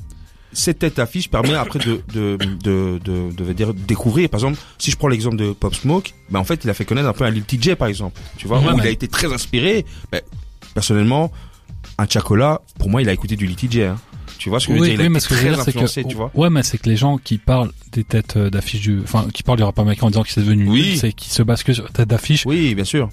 cette 0.54 0.80
tête 0.80 0.98
affiche 0.98 1.30
permet 1.30 1.54
après 1.54 1.78
de 1.78 2.02
de 2.12 2.36
de 2.62 3.00
de, 3.02 3.30
de, 3.32 3.72
découvrir. 3.86 4.28
Par 4.28 4.38
exemple, 4.40 4.58
si 4.78 4.90
je 4.90 4.96
prends 4.98 5.08
l'exemple 5.08 5.36
de 5.36 5.52
Pop 5.52 5.74
Smoke, 5.74 6.10
ben 6.28 6.40
en 6.40 6.44
fait 6.44 6.62
il 6.64 6.68
a 6.70 6.74
fait 6.74 6.84
connaître 6.84 7.08
un 7.08 7.12
peu 7.14 7.24
un 7.24 7.30
Lil 7.30 7.42
TJ 7.44 7.74
par 7.74 7.88
exemple. 7.88 8.20
Tu 8.36 8.46
vois, 8.46 8.58
Ouais, 8.60 8.72
où 8.72 8.78
il 8.78 8.86
a 8.86 8.90
été 8.90 9.08
très 9.08 9.32
inspiré. 9.32 9.86
Ben, 10.10 10.20
personnellement, 10.74 11.32
un 11.98 12.06
Chacola, 12.08 12.60
pour 12.78 12.88
moi 12.90 13.02
il 13.02 13.08
a 13.08 13.12
écouté 13.12 13.36
du 13.36 13.54
TJ. 13.54 13.78
Hein. 13.80 13.96
Tu 14.38 14.48
vois 14.48 14.58
ce 14.58 14.66
que 14.66 14.74
je 14.74 14.78
veux 14.80 14.84
dire? 14.86 14.94
Il 15.00 15.06
a 15.06 15.08
mais 15.08 15.18
été 15.18 15.28
très 15.28 15.42
dire, 15.44 15.54
c'est 15.62 15.68
influencé, 15.70 16.02
que, 16.02 16.08
tu 16.08 16.16
vois. 16.16 16.30
ouais, 16.34 16.50
mais 16.50 16.62
c'est 16.64 16.76
que 16.78 16.88
les 16.88 16.96
gens 16.96 17.16
qui 17.18 17.38
parlent 17.38 17.70
des 17.92 18.02
têtes 18.02 18.36
euh, 18.36 18.50
d'affiche 18.50 18.80
du, 18.80 19.00
enfin, 19.02 19.26
qui 19.32 19.42
parlent 19.44 19.58
du 19.58 19.62
rap 19.64 19.78
américain 19.78 20.06
en 20.06 20.10
disant 20.10 20.22
que 20.24 20.30
c'est 20.30 20.40
devenu 20.40 20.68
Oui. 20.68 20.96
c'est 20.98 21.12
qu'ils 21.12 21.30
se 21.32 21.42
basent 21.42 21.62
que 21.62 21.72
sur 21.72 21.88
tête 21.92 22.08
d'affiche. 22.08 22.44
Oui, 22.46 22.74
bien 22.74 22.84
sûr. 22.84 23.08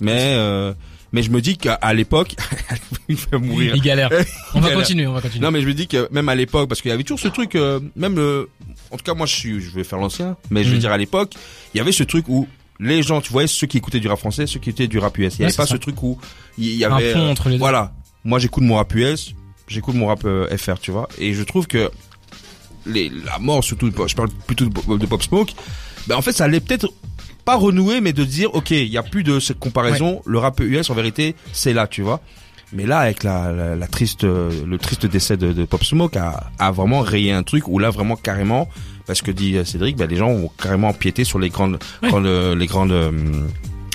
Mais 0.00 0.34
euh, 0.36 0.72
mais 1.10 1.22
je 1.24 1.30
me 1.30 1.40
dis 1.40 1.56
qu'à 1.56 1.78
l'époque, 1.94 2.36
il 3.08 3.16
fait 3.16 3.38
mourir. 3.38 3.74
Il 3.74 3.82
galère. 3.82 4.10
On 4.54 4.60
va 4.60 4.68
galère. 4.68 4.78
continuer, 4.78 5.06
on 5.08 5.12
va 5.14 5.20
continuer. 5.20 5.44
Non 5.44 5.50
mais 5.50 5.62
je 5.62 5.66
me 5.66 5.74
dis 5.74 5.88
que 5.88 6.06
même 6.12 6.28
à 6.28 6.34
l'époque 6.36 6.68
parce 6.68 6.80
qu'il 6.80 6.90
y 6.90 6.94
avait 6.94 7.02
toujours 7.02 7.18
ce 7.20 7.28
truc 7.28 7.54
euh, 7.56 7.80
même 7.96 8.18
euh, 8.18 8.44
en 8.92 8.96
tout 8.98 9.04
cas 9.04 9.14
moi 9.14 9.26
je 9.26 9.34
suis 9.34 9.60
je 9.60 9.70
vais 9.70 9.84
faire 9.84 9.98
l'ancien 9.98 10.36
mais 10.50 10.62
je 10.64 10.68
veux 10.70 10.76
Mm. 10.76 10.80
dire 10.80 10.92
à 10.92 10.98
l'époque 10.98 11.32
il 11.74 11.78
y 11.78 11.80
avait 11.80 11.92
ce 11.92 12.04
truc 12.04 12.26
où 12.28 12.46
les 12.78 13.02
gens 13.02 13.20
tu 13.20 13.32
voyais 13.32 13.48
ceux 13.48 13.66
qui 13.66 13.78
écoutaient 13.78 13.98
du 14.00 14.06
rap 14.08 14.18
français 14.18 14.46
ceux 14.46 14.60
qui 14.60 14.70
écoutaient 14.70 14.86
du 14.86 14.98
rap 14.98 15.16
US 15.18 15.34
il 15.34 15.38
y 15.38 15.40
Ouais, 15.40 15.46
avait 15.46 15.56
pas 15.56 15.66
ça. 15.66 15.72
ce 15.72 15.78
truc 15.78 16.00
où 16.02 16.18
il 16.58 16.74
y 16.74 16.84
Un 16.84 16.92
avait 16.92 17.12
pont 17.12 17.20
euh, 17.26 17.30
entre 17.30 17.48
les 17.48 17.54
deux. 17.56 17.58
voilà 17.58 17.92
moi 18.24 18.38
j'écoute 18.38 18.64
mon 18.64 18.76
rap 18.76 18.94
US 18.94 19.34
j'écoute 19.68 19.94
mon 19.94 20.06
rap 20.06 20.24
euh, 20.24 20.48
FR 20.56 20.78
tu 20.80 20.90
vois. 20.90 21.08
Et 21.18 21.34
je 21.34 21.42
trouve 21.42 21.66
que 21.66 21.90
les 22.86 23.10
la 23.24 23.38
mort 23.38 23.62
surtout 23.64 23.90
je 24.06 24.14
parle 24.14 24.28
plutôt 24.46 24.64
de, 24.64 24.70
Pop- 24.70 24.98
de 24.98 25.06
Pop 25.06 25.22
Smoke 25.22 25.52
ben 26.06 26.16
en 26.16 26.22
fait 26.22 26.32
ça 26.32 26.44
allait 26.44 26.60
peut-être 26.60 26.88
pas 27.44 27.56
renouer 27.56 28.00
mais 28.00 28.12
de 28.12 28.24
dire 28.24 28.54
ok 28.54 28.70
il 28.70 28.86
y 28.88 28.96
a 28.98 29.02
plus 29.02 29.24
de 29.24 29.40
cette 29.40 29.58
comparaison 29.58 30.22
le 30.26 30.38
rap 30.38 30.58
US 30.60 30.88
en 30.90 30.94
vérité 30.94 31.34
c'est 31.52 31.72
là 31.72 31.86
tu 31.86 32.02
vois. 32.02 32.20
Mais 32.74 32.84
là, 32.84 32.98
avec 32.98 33.22
la, 33.24 33.50
la, 33.50 33.76
la 33.76 33.86
triste, 33.86 34.24
le 34.24 34.76
triste 34.76 35.06
décès 35.06 35.38
de, 35.38 35.54
de 35.54 35.64
Pop 35.64 35.82
Smoke, 35.82 36.18
a, 36.18 36.50
a 36.58 36.70
vraiment 36.70 37.00
rayé 37.00 37.32
un 37.32 37.42
truc 37.42 37.66
où 37.66 37.78
là 37.78 37.88
vraiment 37.88 38.14
carrément, 38.14 38.68
parce 39.06 39.22
que 39.22 39.30
dit 39.30 39.56
euh, 39.56 39.64
Cédric, 39.64 39.96
ben, 39.96 40.06
les 40.06 40.16
gens 40.16 40.28
ont 40.28 40.50
carrément 40.62 40.88
empiété 40.88 41.24
sur 41.24 41.38
les 41.38 41.48
grandes, 41.48 41.78
Ouais. 42.02 42.10
grandes, 42.10 42.26
euh, 42.26 42.54
les 42.54 42.66
grandes, 42.66 42.92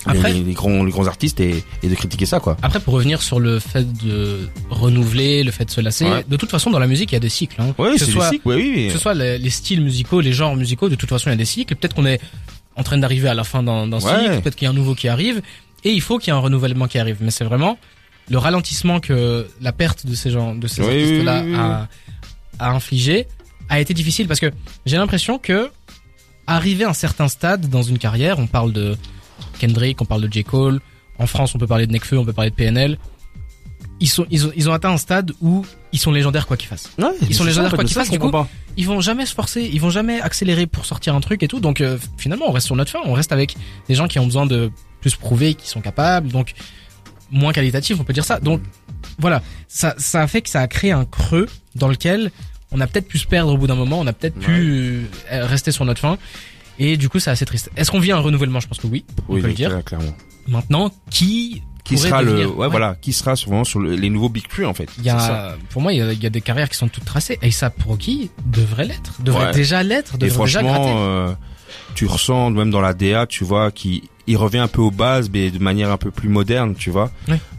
Après- 0.06 0.34
les, 0.34 0.42
les 0.44 0.54
grands, 0.54 0.84
les 0.84 0.92
grands 0.92 1.08
artistes 1.08 1.40
et, 1.40 1.64
et 1.84 1.88
de 1.88 1.96
critiquer 1.96 2.26
ça 2.26 2.40
quoi. 2.40 2.58
Après, 2.62 2.80
pour 2.80 2.94
revenir 2.94 3.22
sur 3.22 3.40
le 3.40 3.60
fait 3.60 3.92
de 4.04 4.50
renouveler, 4.70 5.44
le 5.44 5.52
fait 5.52 5.66
de 5.66 5.72
se 5.72 5.82
lasser, 5.82 6.06
Ouais. 6.06 6.26
de 6.28 6.36
toute 6.38 6.50
façon, 6.50 6.70
dans 6.72 6.80
la 6.80 6.88
musique, 6.88 7.12
il 7.12 7.16
y 7.16 7.18
a 7.18 7.22
des 7.22 7.30
cycles. 7.30 7.62
Hein. 7.62 7.74
Oui, 7.78 7.94
que 7.94 8.00
ce 8.00 8.12
soit, 8.12 8.30
cycles, 8.30 8.48
oui, 8.48 8.74
oui. 8.76 8.88
que 8.88 8.94
ce 8.94 9.00
soit 9.00 9.14
les, 9.14 9.38
les 9.38 9.50
styles 9.50 9.82
musicaux, 9.82 10.20
les 10.22 10.34
genres 10.34 10.56
musicaux, 10.56 10.90
de 10.90 10.96
toute 10.96 11.10
façon, 11.10 11.30
il 11.30 11.34
y 11.34 11.36
a 11.36 11.38
des 11.38 11.46
cycles. 11.46 11.76
Peut-être 11.76 11.96
qu'on 11.96 12.06
est 12.06 12.20
en 12.76 12.84
train 12.84 12.98
d'arriver 12.98 13.28
à 13.30 13.34
la 13.34 13.44
fin 13.44 13.62
d'un 13.64 13.88
d'un 13.88 14.00
Ouais. 14.00 14.20
cycle, 14.24 14.42
peut-être 14.42 14.56
qu'il 14.56 14.66
y 14.66 14.68
a 14.68 14.72
un 14.72 14.74
nouveau 14.74 14.96
qui 14.96 15.08
arrive, 15.08 15.42
et 15.84 15.92
il 15.92 16.02
faut 16.02 16.18
qu'il 16.20 16.32
y 16.32 16.36
ait 16.36 16.38
un 16.40 16.42
renouvellement 16.42 16.88
qui 16.88 16.98
arrive. 17.00 17.18
Mais 17.22 17.32
c'est 17.32 17.44
vraiment 17.46 17.78
le 18.30 18.38
ralentissement 18.38 19.00
que 19.00 19.48
la 19.62 19.72
perte 19.74 20.06
de 20.06 20.16
ces 20.16 20.32
gens, 20.32 20.56
de 20.56 20.68
ces 20.68 20.82
oui, 20.82 21.22
oui. 21.22 21.28
a, 21.28 21.88
a 22.60 22.70
infligé 22.72 23.28
a 23.70 23.80
été 23.80 23.94
difficile 23.94 24.28
parce 24.28 24.40
que 24.40 24.52
j'ai 24.86 24.98
l'impression 24.98 25.38
que 25.40 25.70
arriver 26.48 26.84
à 26.84 26.90
un 26.90 26.94
certain 26.94 27.28
stade 27.28 27.70
dans 27.70 27.82
une 27.84 27.98
carrière, 27.98 28.38
on 28.40 28.48
parle 28.48 28.74
de 28.74 28.98
Kendrick, 29.60 30.02
on 30.02 30.06
parle 30.06 30.22
de 30.22 30.32
J. 30.32 30.44
Cole, 30.44 30.80
en 31.20 31.28
France 31.28 31.54
on 31.56 31.58
peut 31.58 31.68
parler 31.68 31.88
de 31.88 31.92
Nekfeu, 31.92 32.18
on 32.18 32.26
peut 32.26 32.34
parler 32.34 32.50
de 32.52 32.56
PNL, 32.56 32.98
ils 34.00 34.10
sont, 34.10 34.26
ils 34.30 34.46
ont, 34.48 34.52
ils 34.56 34.70
ont 34.70 34.74
atteint 34.74 34.92
un 34.92 34.98
stade 34.98 35.32
où 35.42 35.66
ils 35.92 36.00
sont 36.00 36.12
légendaires 36.12 36.48
quoi 36.48 36.58
qu'ils 36.58 36.68
fassent. 36.68 36.90
Ouais, 36.98 37.06
Ils 37.30 37.36
sont 37.36 37.44
légendaires 37.44 37.72
ça, 37.72 37.78
quoi 37.78 37.86
qu'ils 37.86 37.94
fassent, 37.94 38.10
du 38.10 38.20
coup. 38.20 38.32
pas. 38.32 38.48
Ils 38.76 38.86
vont 38.88 39.00
jamais 39.02 39.26
se 39.26 39.34
forcer, 39.34 39.70
ils 39.72 39.80
vont 39.80 39.92
jamais 39.92 40.20
accélérer 40.20 40.66
pour 40.68 40.86
sortir 40.86 41.16
un 41.16 41.22
truc 41.22 41.44
et 41.44 41.48
tout. 41.48 41.60
Donc 41.60 41.80
euh, 41.80 41.98
finalement, 42.18 42.46
on 42.48 42.52
reste 42.52 42.66
sur 42.66 42.76
notre 42.76 42.92
fin. 42.92 43.00
On 43.06 43.14
reste 43.14 43.32
avec 43.32 43.56
des 43.88 43.96
gens 43.96 44.08
qui 44.08 44.20
ont 44.20 44.26
besoin 44.26 44.46
de 44.46 44.72
plus 45.00 45.16
prouver 45.16 45.54
qu'ils 45.54 45.70
sont 45.70 45.82
capables. 45.82 46.30
Donc 46.30 46.54
moins 47.32 47.54
qualitatif, 47.54 47.98
on 48.00 48.04
peut 48.04 48.14
dire 48.14 48.26
ça. 48.26 48.40
Donc 48.40 48.62
voilà, 49.20 49.42
ça, 49.68 49.94
ça 49.98 50.22
a 50.22 50.28
fait 50.28 50.42
que 50.42 50.50
ça 50.50 50.62
a 50.62 50.68
créé 50.68 50.92
un 50.92 51.06
creux 51.06 51.48
dans 51.76 51.88
lequel 51.88 52.32
on 52.72 52.82
a 52.82 52.88
peut-être 52.88 53.08
pu 53.08 53.20
se 53.20 53.28
perdre 53.28 53.54
au 53.54 53.58
bout 53.58 53.68
d'un 53.68 53.76
moment. 53.76 54.00
On 54.00 54.08
a 54.08 54.14
peut-être 54.14 54.40
pu 54.40 55.06
euh, 55.32 55.46
rester 55.46 55.72
sur 55.72 55.86
notre 55.86 56.02
fin. 56.02 56.18
Et 56.80 56.98
du 56.98 57.10
coup, 57.10 57.20
c'est 57.20 57.30
assez 57.32 57.46
triste. 57.46 57.70
Est-ce 57.78 57.92
qu'on 57.92 58.00
vit 58.00 58.12
un 58.12 58.20
renouvellement? 58.20 58.60
Je 58.60 58.68
pense 58.68 58.80
que 58.80 58.88
oui. 58.88 59.06
On 59.30 59.34
Oui, 59.36 59.42
peut 59.42 59.48
le 59.48 59.52
oui, 59.52 59.56
dire. 59.56 59.70
clair- 59.70 59.84
clairement. 59.84 60.14
Maintenant, 60.48 60.92
qui 61.10 61.62
Qui 61.84 61.98
sera 61.98 62.22
le, 62.22 62.32
devenir- 62.32 62.58
ouais, 62.58 62.68
voilà, 62.70 62.96
qui 63.02 63.14
sera 63.14 63.36
souvent 63.36 63.64
sur 63.64 63.80
le- 63.80 63.96
les 63.96 64.10
nouveaux 64.10 64.30
Big 64.30 64.48
Three 64.48 64.66
en 64.66 64.74
fait. 64.74 64.90
Il 64.98 65.04
y 65.04 65.10
ça. 65.10 65.52
a, 65.52 65.56
pour 65.70 65.82
moi, 65.82 65.94
il 65.94 66.00
y, 66.00 66.02
a, 66.02 66.12
il 66.14 66.22
y 66.22 66.26
a 66.26 66.30
des 66.30 66.42
carrières 66.42 66.70
qui 66.70 66.78
sont 66.78 66.88
toutes 66.88 67.06
tracées. 67.06 67.38
ASAP 67.42 67.82
Rocky 67.84 68.30
devrait 68.46 68.86
l'être, 68.86 69.22
devrait 69.22 69.48
Ouais. 69.48 69.52
déjà 69.54 69.84
l'être, 69.84 70.16
Et 70.16 70.18
devrait 70.18 70.46
déjà 70.46 70.62
gratter. 70.64 70.76
franchement, 70.78 70.96
euh, 71.00 71.34
tu 71.96 72.06
ressens 72.08 72.50
même 72.52 72.72
dans 72.72 72.82
la 72.82 72.94
DA, 72.94 73.26
tu 73.28 73.44
vois, 73.44 73.72
qui 73.72 74.10
il 74.26 74.38
revient 74.38 74.60
un 74.60 74.70
peu 74.70 74.82
aux 74.82 74.92
bases, 74.92 75.30
mais 75.30 75.52
de 75.52 75.60
manière 75.60 75.92
un 75.92 75.98
peu 75.98 76.10
plus 76.10 76.30
moderne, 76.30 76.76
tu 76.76 76.90
vois. 76.90 77.12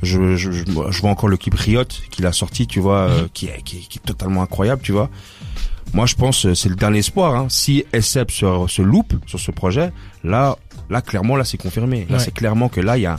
Je, 0.02 0.36
je, 0.36 0.50
je, 0.50 0.64
je 0.64 1.00
vois 1.02 1.10
encore 1.10 1.28
le 1.28 1.36
clip 1.36 1.54
Riot 1.54 1.84
qu'il 2.10 2.24
a 2.24 2.32
sorti, 2.32 2.66
tu 2.66 2.80
vois, 2.80 3.00
euh, 3.00 3.28
qui, 3.34 3.46
est, 3.46 3.60
qui, 3.62 3.76
est, 3.76 3.80
qui 3.80 3.98
est 3.98 4.06
totalement 4.06 4.42
incroyable, 4.42 4.80
tu 4.82 4.92
vois. 4.92 5.10
Moi, 5.94 6.06
je 6.06 6.14
pense 6.16 6.44
euh, 6.46 6.54
c'est 6.54 6.68
le 6.68 6.74
dernier 6.74 6.98
espoir. 6.98 7.34
Hein. 7.36 7.46
Si 7.48 7.84
SEP 7.98 8.30
se, 8.30 8.44
se 8.68 8.82
loupe 8.82 9.14
sur 9.26 9.38
ce 9.40 9.50
projet, 9.50 9.92
là, 10.24 10.56
là 10.90 11.00
clairement, 11.00 11.36
là 11.36 11.44
c'est 11.44 11.56
confirmé. 11.58 12.06
Là, 12.10 12.16
Ouais. 12.18 12.22
c'est 12.22 12.34
clairement 12.34 12.68
que 12.68 12.80
là, 12.80 12.98
il 12.98 13.02
y 13.02 13.06
a 13.06 13.18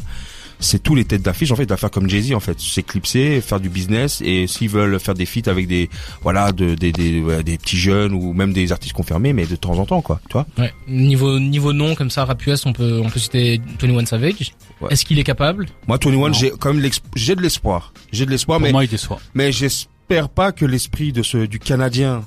c'est 0.57 0.81
tous 0.81 0.95
les 0.95 1.03
têtes 1.03 1.21
d'affiche 1.21 1.51
en 1.51 1.57
fait, 1.57 1.63
il 1.63 1.69
va 1.69 1.75
faire 1.75 1.91
comme 1.91 2.09
Jay-Z 2.09 2.31
en 2.33 2.39
fait, 2.39 2.57
s'éclipser, 2.61 3.41
faire 3.41 3.59
du 3.59 3.67
business 3.67 4.21
et 4.23 4.47
s'ils 4.47 4.69
veulent 4.69 4.97
faire 5.01 5.13
des 5.13 5.25
feats 5.25 5.49
avec 5.51 5.67
des 5.67 5.89
voilà 6.21 6.53
de, 6.53 6.75
des 6.75 6.93
des 6.93 7.19
voilà, 7.19 7.43
des 7.43 7.57
petits 7.57 7.75
jeunes 7.77 8.13
ou 8.13 8.31
même 8.31 8.53
des 8.53 8.71
artistes 8.71 8.93
confirmés 8.93 9.33
mais 9.33 9.45
de 9.45 9.57
temps 9.57 9.77
en 9.77 9.85
temps 9.85 10.01
quoi, 10.01 10.21
tu 10.29 10.33
vois. 10.33 10.45
Ouais. 10.57 10.73
Niveau 10.87 11.39
niveau 11.41 11.73
nom 11.73 11.93
comme 11.93 12.09
ça, 12.09 12.23
rap 12.23 12.45
US, 12.47 12.65
on 12.65 12.71
peut 12.71 13.01
on 13.03 13.09
peut 13.09 13.19
citer 13.19 13.59
21 13.81 14.05
Savage. 14.05 14.53
Ouais. 14.79 14.91
Est-ce 14.93 15.03
qu'il 15.03 15.19
est 15.19 15.25
capable? 15.25 15.65
Moi 15.89 15.97
21 16.01 16.11
Non. 16.29 16.33
j'ai 16.33 16.51
quand 16.57 16.73
même 16.73 16.81
l'ex- 16.81 17.01
j'ai 17.17 17.35
de 17.35 17.41
l'espoir. 17.41 17.91
J'ai 18.13 18.25
de 18.25 18.31
l'espoir 18.31 18.61
mais 18.61 18.71
moi, 18.71 18.85
il 18.85 18.89
déçoit. 18.89 19.19
mais 19.33 19.51
j'es- 19.51 19.67
j'espère 20.07 20.29
pas 20.29 20.53
que 20.53 20.63
l'esprit 20.65 21.11
de 21.11 21.21
ce 21.21 21.39
du 21.47 21.59
Canadien 21.59 22.23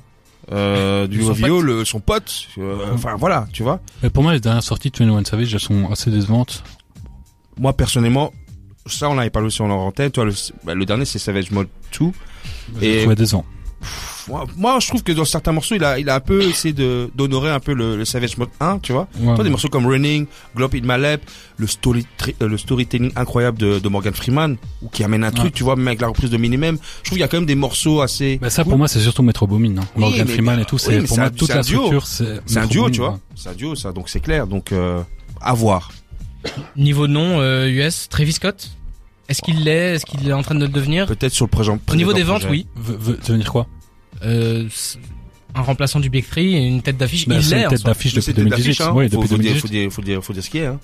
euh, 0.52 1.06
du 1.06 1.22
Son 1.22 1.30
OVO, 1.30 1.60
le, 1.62 1.84
son 1.84 2.00
pote, 2.00 2.48
euh, 2.58 2.76
enfin 2.94 3.16
voilà, 3.16 3.46
tu 3.52 3.62
vois. 3.62 3.80
Mais 4.02 4.10
pour 4.10 4.22
moi, 4.22 4.32
les 4.32 4.40
dernières 4.40 4.62
sorties 4.62 4.90
de 4.90 4.96
21 5.04 5.24
Savage, 5.24 5.52
elles 5.54 5.60
sont 5.60 5.90
assez 5.90 6.10
décevantes. 6.10 6.62
Moi 7.58 7.72
personnellement, 7.72 8.32
ça 8.86 9.10
on 9.10 9.18
avait 9.18 9.30
parlé 9.30 9.46
aussi 9.48 9.60
en 9.62 9.68
antenne, 9.70 10.10
toi 10.10 10.24
le, 10.24 10.32
bah, 10.64 10.74
le 10.74 10.84
dernier 10.86 11.04
c'est 11.04 11.18
Savage 11.18 11.50
Mode 11.50 11.68
2. 12.00 12.06
J'ai 12.80 12.96
Et- 12.96 13.00
trouvé 13.00 13.16
Moi, 14.28 14.44
moi, 14.56 14.78
je 14.80 14.88
trouve 14.88 15.02
que 15.02 15.12
dans 15.12 15.24
certains 15.24 15.52
morceaux, 15.52 15.74
il 15.74 15.84
a, 15.84 15.98
il 15.98 16.08
a 16.10 16.16
un 16.16 16.20
peu 16.20 16.42
essayé 16.42 16.74
de 16.74 17.10
d'honorer 17.14 17.50
un 17.50 17.60
peu 17.60 17.72
le, 17.72 17.96
le 17.96 18.04
Savage 18.04 18.36
Mode 18.36 18.50
1, 18.60 18.78
tu 18.80 18.92
vois. 18.92 19.08
Ouais, 19.20 19.34
Toi, 19.34 19.44
des 19.44 19.48
morceaux 19.50 19.68
comme 19.68 19.86
Running, 19.86 20.26
Glop 20.54 20.74
in 20.74 20.80
My 20.82 21.00
Lap, 21.00 21.22
le 21.56 21.66
story, 21.66 22.06
euh, 22.42 22.48
le 22.48 22.58
storytelling 22.58 23.10
incroyable 23.16 23.56
de, 23.58 23.78
de 23.78 23.88
Morgan 23.88 24.12
Freeman, 24.12 24.56
ou 24.82 24.88
qui 24.88 25.02
amène 25.04 25.24
un 25.24 25.30
truc, 25.30 25.46
Ouais. 25.46 25.50
tu 25.52 25.62
vois, 25.64 25.76
même 25.76 25.88
avec 25.88 26.00
la 26.02 26.08
reprise 26.08 26.28
de 26.30 26.36
Minimum. 26.36 26.76
Je 26.76 27.04
trouve 27.04 27.10
qu'il 27.16 27.20
y 27.20 27.22
a 27.22 27.28
quand 27.28 27.38
même 27.38 27.46
des 27.46 27.54
morceaux 27.54 28.00
assez. 28.02 28.38
Bah 28.42 28.50
ça 28.50 28.64
pour 28.64 28.76
moi 28.76 28.86
c'est 28.88 29.00
surtout 29.00 29.22
Metro 29.22 29.46
Boomin. 29.46 29.78
Hein. 29.78 29.84
Oui, 29.96 30.00
Morgan 30.02 30.28
Freeman 30.28 30.60
et 30.60 30.64
tout, 30.66 30.76
oui, 30.76 30.82
c'est 30.84 31.00
mais 31.00 31.06
pour 31.06 31.16
moi 31.16 31.26
un- 31.26 31.30
toute 31.30 31.48
la 31.48 31.62
structure 31.62 32.06
c'est 32.06 32.40
C'est 32.44 32.58
un 32.58 32.66
duo, 32.66 32.82
Boomin, 32.82 32.92
tu 32.92 33.00
vois. 33.00 33.10
ouais. 33.12 33.16
C'est 33.34 33.48
un 33.48 33.54
duo, 33.54 33.74
ça, 33.76 33.92
donc 33.92 34.08
c'est 34.10 34.20
clair. 34.20 34.46
Donc, 34.46 34.72
euh, 34.72 35.00
à 35.40 35.54
voir. 35.54 35.90
Niveau 36.76 37.06
nom 37.06 37.40
euh, 37.40 37.66
US, 37.68 38.08
Travis 38.08 38.32
Scott? 38.32 38.70
Est-ce 39.28 39.42
qu'il 39.42 39.64
l'est? 39.64 39.94
Est-ce 39.94 40.06
qu'il 40.06 40.26
est 40.28 40.32
en 40.32 40.42
train 40.42 40.54
de 40.54 40.60
le 40.64 40.68
devenir? 40.68 41.06
Peut-être 41.06 41.32
sur 41.32 41.44
le 41.46 41.50
présent. 41.50 41.78
Au 41.90 41.94
niveau 41.96 42.12
des 42.12 42.22
ventes, 42.22 42.42
projet. 42.44 42.66
oui. 42.76 43.18
Devenir 43.26 43.50
quoi? 43.52 43.66
Euh, 44.24 44.66
un 45.54 45.60
remplaçant 45.62 46.00
du 46.00 46.10
Big 46.10 46.26
Three 46.26 46.54
et 46.54 46.66
une 46.66 46.82
tête 46.82 46.96
d'affiche. 46.96 47.26
Il 47.28 47.42
C'est 47.42 47.54
l'est. 47.56 47.62
une 47.64 47.68
tête 47.68 47.82
d'affiche 47.84 48.14
Mais 48.14 48.20
depuis 48.20 48.22
c'était 48.26 48.40
de 48.42 48.48
2018. 48.48 48.68
l'affiche, 48.68 48.80
hein. 48.80 48.92
Ouais, 48.92 49.08
faut, 49.08 49.16
depuis 49.22 49.28
dire, 49.28 49.38
2018. 49.38 49.60
faut 49.60 49.68
dire, 49.68 49.90
faut 49.92 50.02
dire, 50.02 50.24
faut 50.24 50.32
dire 50.32 50.42
ce 50.44 50.50
qui 50.50 50.58
est, 50.58 50.66
hein. 50.66 50.80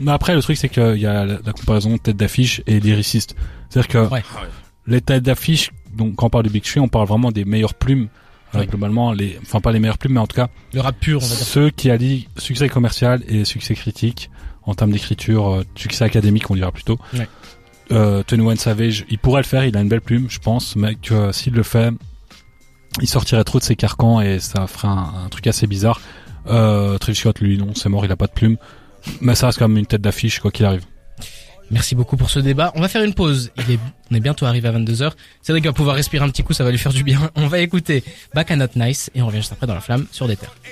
Mais 0.00 0.10
après, 0.12 0.34
le 0.34 0.42
truc, 0.42 0.56
c'est 0.56 0.68
qu'il 0.68 0.96
y 0.98 1.06
a 1.06 1.24
la, 1.24 1.36
comparaison 1.52 1.96
tête 1.98 2.16
d'affiche 2.16 2.62
et 2.66 2.80
lyriciste. 2.80 3.36
C'est-à-dire 3.68 3.88
que 3.88 4.12
Ouais. 4.12 4.22
les 4.86 5.00
têtes 5.00 5.22
d'affiche, 5.22 5.70
donc 5.94 6.16
quand 6.16 6.26
on 6.26 6.30
parle 6.30 6.44
du 6.44 6.50
Big 6.50 6.62
Tree, 6.62 6.80
on 6.80 6.88
parle 6.88 7.06
vraiment 7.06 7.30
des 7.30 7.44
meilleures 7.44 7.74
plumes. 7.74 8.08
euh, 8.54 8.60
Oui. 8.60 8.66
globalement, 8.66 9.12
les, 9.12 9.38
enfin 9.42 9.60
pas 9.60 9.72
les 9.72 9.78
meilleures 9.80 9.96
plumes, 9.98 10.12
mais 10.14 10.20
en 10.20 10.26
tout 10.26 10.36
cas, 10.36 10.48
Le 10.74 10.80
rap 10.80 10.94
pur, 11.00 11.18
on 11.22 11.26
va 11.26 11.34
dire. 11.34 11.44
ceux 11.46 11.70
qui 11.70 11.88
allient 11.90 12.26
succès 12.36 12.68
commercial 12.68 13.22
et 13.28 13.44
succès 13.46 13.74
critique 13.74 14.30
en 14.64 14.74
termes 14.74 14.90
d'écriture, 14.92 15.48
euh, 15.54 15.64
succès 15.74 16.04
académique, 16.04 16.50
on 16.50 16.54
dira 16.54 16.70
plutôt. 16.72 16.98
Ouais. 17.14 17.26
Euh, 17.92 18.22
21 18.28 18.56
Savage, 18.56 19.04
il 19.10 19.18
pourrait 19.18 19.42
le 19.42 19.46
faire, 19.46 19.64
il 19.64 19.76
a 19.76 19.80
une 19.80 19.88
belle 19.88 20.00
plume, 20.00 20.26
je 20.28 20.38
pense, 20.38 20.76
mais 20.76 20.94
que 20.94 21.30
s'il 21.32 21.52
le 21.52 21.62
fait, 21.62 21.92
il 23.00 23.08
sortirait 23.08 23.44
trop 23.44 23.58
de 23.58 23.64
ses 23.64 23.76
carcans 23.76 24.20
et 24.20 24.38
ça 24.38 24.66
ferait 24.66 24.88
un, 24.88 25.28
truc 25.30 25.46
assez 25.46 25.66
bizarre. 25.66 26.00
Euh, 26.48 26.98
lui, 27.40 27.58
non, 27.58 27.74
c'est 27.74 27.88
mort, 27.88 28.04
il 28.04 28.12
a 28.12 28.16
pas 28.16 28.26
de 28.26 28.32
plume. 28.32 28.56
Mais 29.20 29.34
ça 29.34 29.46
reste 29.46 29.58
quand 29.58 29.68
même 29.68 29.78
une 29.78 29.86
tête 29.86 30.00
d'affiche, 30.00 30.40
quoi 30.40 30.50
qu'il 30.50 30.64
arrive. 30.64 30.84
Merci 31.70 31.94
beaucoup 31.94 32.16
pour 32.16 32.28
ce 32.30 32.38
débat. 32.38 32.70
On 32.74 32.80
va 32.80 32.88
faire 32.88 33.02
une 33.02 33.14
pause. 33.14 33.50
Il 33.56 33.74
est, 33.74 33.78
on 34.10 34.14
est 34.14 34.20
bientôt 34.20 34.44
arrivé 34.44 34.68
à 34.68 34.72
22h. 34.72 35.12
Cédric 35.40 35.64
va 35.64 35.72
pouvoir 35.72 35.96
respirer 35.96 36.24
un 36.24 36.28
petit 36.28 36.42
coup, 36.42 36.52
ça 36.52 36.64
va 36.64 36.70
lui 36.70 36.78
faire 36.78 36.92
du 36.92 37.02
bien. 37.02 37.30
On 37.34 37.46
va 37.46 37.60
écouter 37.60 38.04
Back 38.34 38.50
and 38.50 38.56
Not 38.56 38.66
Nice 38.76 39.10
et 39.14 39.22
on 39.22 39.26
revient 39.26 39.38
juste 39.38 39.52
après 39.52 39.66
dans 39.66 39.74
la 39.74 39.80
flamme 39.80 40.06
sur 40.12 40.28
des 40.28 40.36
terres. 40.36 40.54